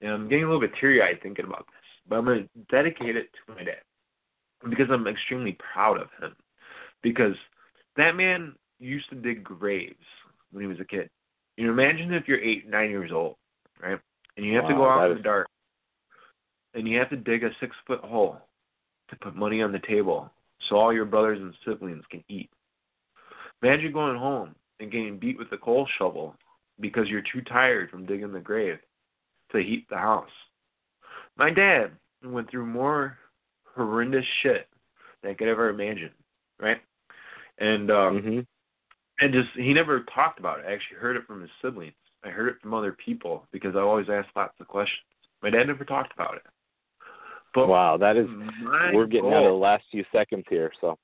And 0.00 0.10
I'm 0.10 0.28
getting 0.28 0.44
a 0.44 0.46
little 0.46 0.60
bit 0.60 0.72
teary 0.80 1.02
eyed 1.02 1.20
thinking 1.22 1.44
about 1.44 1.66
this, 1.66 1.84
but 2.08 2.16
I'm 2.16 2.24
going 2.24 2.44
to 2.44 2.48
dedicate 2.70 3.14
it 3.16 3.28
to 3.32 3.54
my 3.54 3.62
dad 3.62 3.82
because 4.68 4.86
I'm 4.90 5.06
extremely 5.06 5.56
proud 5.72 6.00
of 6.00 6.08
him. 6.20 6.34
Because 7.02 7.34
that 7.96 8.16
man 8.16 8.54
used 8.78 9.08
to 9.10 9.16
dig 9.16 9.44
graves 9.44 9.94
when 10.50 10.62
he 10.62 10.68
was 10.68 10.80
a 10.80 10.84
kid. 10.84 11.10
You 11.58 11.66
know, 11.66 11.72
imagine 11.72 12.14
if 12.14 12.26
you're 12.26 12.40
eight, 12.40 12.68
nine 12.68 12.88
years 12.88 13.10
old, 13.12 13.36
right? 13.82 13.98
And 14.38 14.46
you 14.46 14.54
have 14.56 14.64
wow, 14.64 14.70
to 14.70 14.74
go 14.74 14.88
out 14.88 15.10
in 15.10 15.12
is... 15.12 15.18
the 15.18 15.22
dark 15.22 15.49
and 16.74 16.88
you 16.88 16.98
have 16.98 17.10
to 17.10 17.16
dig 17.16 17.44
a 17.44 17.50
six 17.60 17.74
foot 17.86 18.00
hole 18.00 18.38
to 19.08 19.16
put 19.16 19.34
money 19.34 19.62
on 19.62 19.72
the 19.72 19.80
table 19.80 20.30
so 20.68 20.76
all 20.76 20.92
your 20.92 21.04
brothers 21.04 21.40
and 21.40 21.54
siblings 21.64 22.04
can 22.10 22.22
eat. 22.28 22.50
Imagine 23.62 23.92
going 23.92 24.16
home 24.16 24.54
and 24.78 24.90
getting 24.90 25.18
beat 25.18 25.38
with 25.38 25.52
a 25.52 25.58
coal 25.58 25.86
shovel 25.98 26.34
because 26.80 27.08
you're 27.08 27.22
too 27.32 27.42
tired 27.42 27.90
from 27.90 28.06
digging 28.06 28.32
the 28.32 28.40
grave 28.40 28.78
to 29.52 29.58
heat 29.58 29.86
the 29.90 29.96
house. 29.96 30.30
My 31.36 31.50
dad 31.50 31.92
went 32.24 32.50
through 32.50 32.66
more 32.66 33.18
horrendous 33.74 34.24
shit 34.42 34.68
than 35.22 35.32
I 35.32 35.34
could 35.34 35.48
ever 35.48 35.68
imagine, 35.68 36.12
right? 36.60 36.80
And 37.58 37.90
um 37.90 38.18
mm-hmm. 38.18 38.40
and 39.24 39.32
just 39.32 39.48
he 39.54 39.72
never 39.74 40.04
talked 40.14 40.38
about 40.38 40.60
it. 40.60 40.66
I 40.68 40.72
actually 40.72 40.98
heard 40.98 41.16
it 41.16 41.26
from 41.26 41.40
his 41.40 41.50
siblings. 41.62 41.92
I 42.24 42.28
heard 42.28 42.48
it 42.48 42.60
from 42.60 42.74
other 42.74 42.96
people 43.04 43.46
because 43.52 43.74
I 43.76 43.80
always 43.80 44.08
asked 44.10 44.28
lots 44.36 44.54
of 44.60 44.68
questions. 44.68 45.00
My 45.42 45.50
dad 45.50 45.66
never 45.66 45.84
talked 45.84 46.12
about 46.12 46.36
it. 46.36 46.42
But 47.54 47.68
wow, 47.68 47.96
that 47.96 48.16
is 48.16 48.26
we're 48.92 49.06
getting 49.06 49.30
goal, 49.30 49.34
out 49.34 49.44
of 49.44 49.52
the 49.52 49.58
last 49.58 49.84
few 49.90 50.04
seconds 50.12 50.44
here, 50.48 50.70
so 50.80 50.98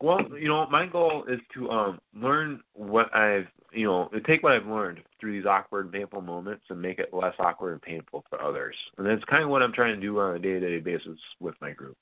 well, 0.00 0.20
you 0.38 0.48
know, 0.48 0.66
my 0.70 0.86
goal 0.86 1.24
is 1.28 1.40
to 1.54 1.70
um 1.70 1.98
learn 2.14 2.60
what 2.74 3.14
I've 3.14 3.46
you 3.72 3.86
know, 3.86 4.08
take 4.26 4.42
what 4.42 4.52
I've 4.52 4.66
learned 4.66 5.00
through 5.20 5.32
these 5.32 5.46
awkward 5.46 5.86
and 5.86 5.92
painful 5.92 6.22
moments 6.22 6.64
and 6.70 6.80
make 6.80 6.98
it 6.98 7.12
less 7.12 7.34
awkward 7.38 7.72
and 7.72 7.82
painful 7.82 8.24
for 8.30 8.40
others. 8.40 8.74
And 8.96 9.06
that's 9.06 9.22
kind 9.24 9.44
of 9.44 9.50
what 9.50 9.62
I'm 9.62 9.72
trying 9.72 9.94
to 9.94 10.00
do 10.00 10.18
on 10.20 10.36
a 10.36 10.38
day 10.38 10.58
to 10.58 10.60
day 10.60 10.80
basis 10.80 11.18
with 11.38 11.54
my 11.60 11.72
group. 11.72 11.96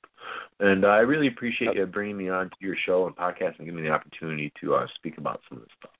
And 0.60 0.84
uh, 0.84 0.88
I 0.88 0.98
really 0.98 1.26
appreciate 1.26 1.74
you 1.74 1.86
bringing 1.86 2.16
me 2.16 2.28
on 2.28 2.50
to 2.50 2.56
your 2.60 2.76
show 2.86 3.06
and 3.06 3.16
podcast 3.16 3.58
and 3.58 3.66
giving 3.66 3.76
me 3.76 3.88
the 3.88 3.94
opportunity 3.94 4.52
to 4.60 4.74
uh, 4.74 4.86
speak 4.94 5.18
about 5.18 5.40
some 5.48 5.58
of 5.58 5.64
this 5.64 5.72
stuff. 5.78 5.92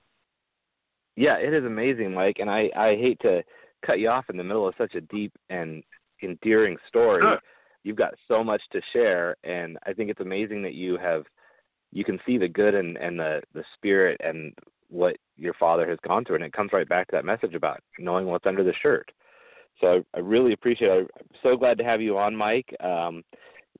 Yeah, 1.17 1.37
it 1.37 1.53
is 1.53 1.65
amazing, 1.65 2.13
Mike, 2.13 2.37
and 2.39 2.51
I 2.51 2.71
I 2.77 2.97
hate 2.97 3.19
to 3.21 3.43
cut 3.85 3.99
you 3.99 4.09
off 4.09 4.31
in 4.31 4.37
the 4.37 4.45
middle 4.45 4.69
of 4.69 4.75
such 4.79 4.95
a 4.95 5.01
deep 5.01 5.33
and 5.51 5.83
endearing 6.23 6.77
story. 6.89 7.23
Sure. 7.23 7.39
You've 7.83 7.97
got 7.97 8.15
so 8.27 8.43
much 8.43 8.63
to 8.73 8.81
share, 8.93 9.37
and 9.45 9.79
I 9.87 9.93
think 9.93 10.11
it's 10.11 10.21
amazing 10.21 10.63
that 10.63 10.75
you 10.75 10.97
have 10.99 11.25
you 11.93 12.05
can 12.05 12.19
see 12.27 12.37
the 12.37 12.49
good 12.49 12.75
and 12.75 12.97
and 12.97 13.19
the 13.19 13.43
the 13.55 13.65
spirit 13.75 14.21
and 14.25 14.53
what 14.89 15.17
your 15.37 15.55
father 15.55 15.89
has 15.89 15.99
gone 16.07 16.25
through, 16.25 16.37
and 16.37 16.45
it 16.45 16.53
comes 16.53 16.73
right 16.73 16.89
back 16.89 17.09
to 17.09 17.17
that 17.17 17.25
message 17.25 17.55
about 17.55 17.81
knowing 17.99 18.27
what's 18.27 18.47
under 18.47 18.63
the 18.63 18.75
shirt. 18.83 19.11
So 19.81 20.05
I, 20.15 20.21
really 20.21 20.53
appreciate 20.53 20.91
it. 20.91 21.11
I'm 21.19 21.27
so 21.43 21.57
glad 21.57 21.77
to 21.79 21.85
have 21.85 22.01
you 22.01 22.17
on, 22.17 22.35
Mike. 22.35 22.75
Um, 22.83 23.23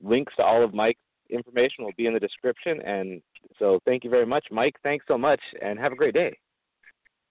links 0.01 0.33
to 0.35 0.43
all 0.43 0.63
of 0.63 0.73
Mike's 0.73 0.99
information 1.29 1.83
will 1.83 1.93
be 1.97 2.05
in 2.05 2.13
the 2.13 2.19
description, 2.19 2.81
and 2.81 3.21
so 3.57 3.79
thank 3.85 4.03
you 4.03 4.09
very 4.09 4.25
much, 4.25 4.45
Mike. 4.51 4.75
Thanks 4.83 5.05
so 5.07 5.17
much, 5.17 5.41
and 5.61 5.79
have 5.79 5.91
a 5.91 5.95
great 5.95 6.13
day. 6.13 6.37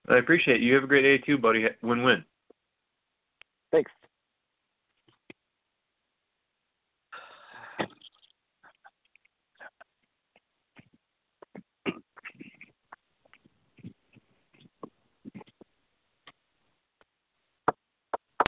I 0.09 0.19
appreciate 0.19 0.57
it. 0.57 0.63
You 0.63 0.75
have 0.75 0.85
a 0.85 0.89
great 0.89 1.03
day 1.03 1.19
too, 1.19 1.39
buddy. 1.39 1.67
Win-win. 1.83 2.25
Thanks. 3.73 3.91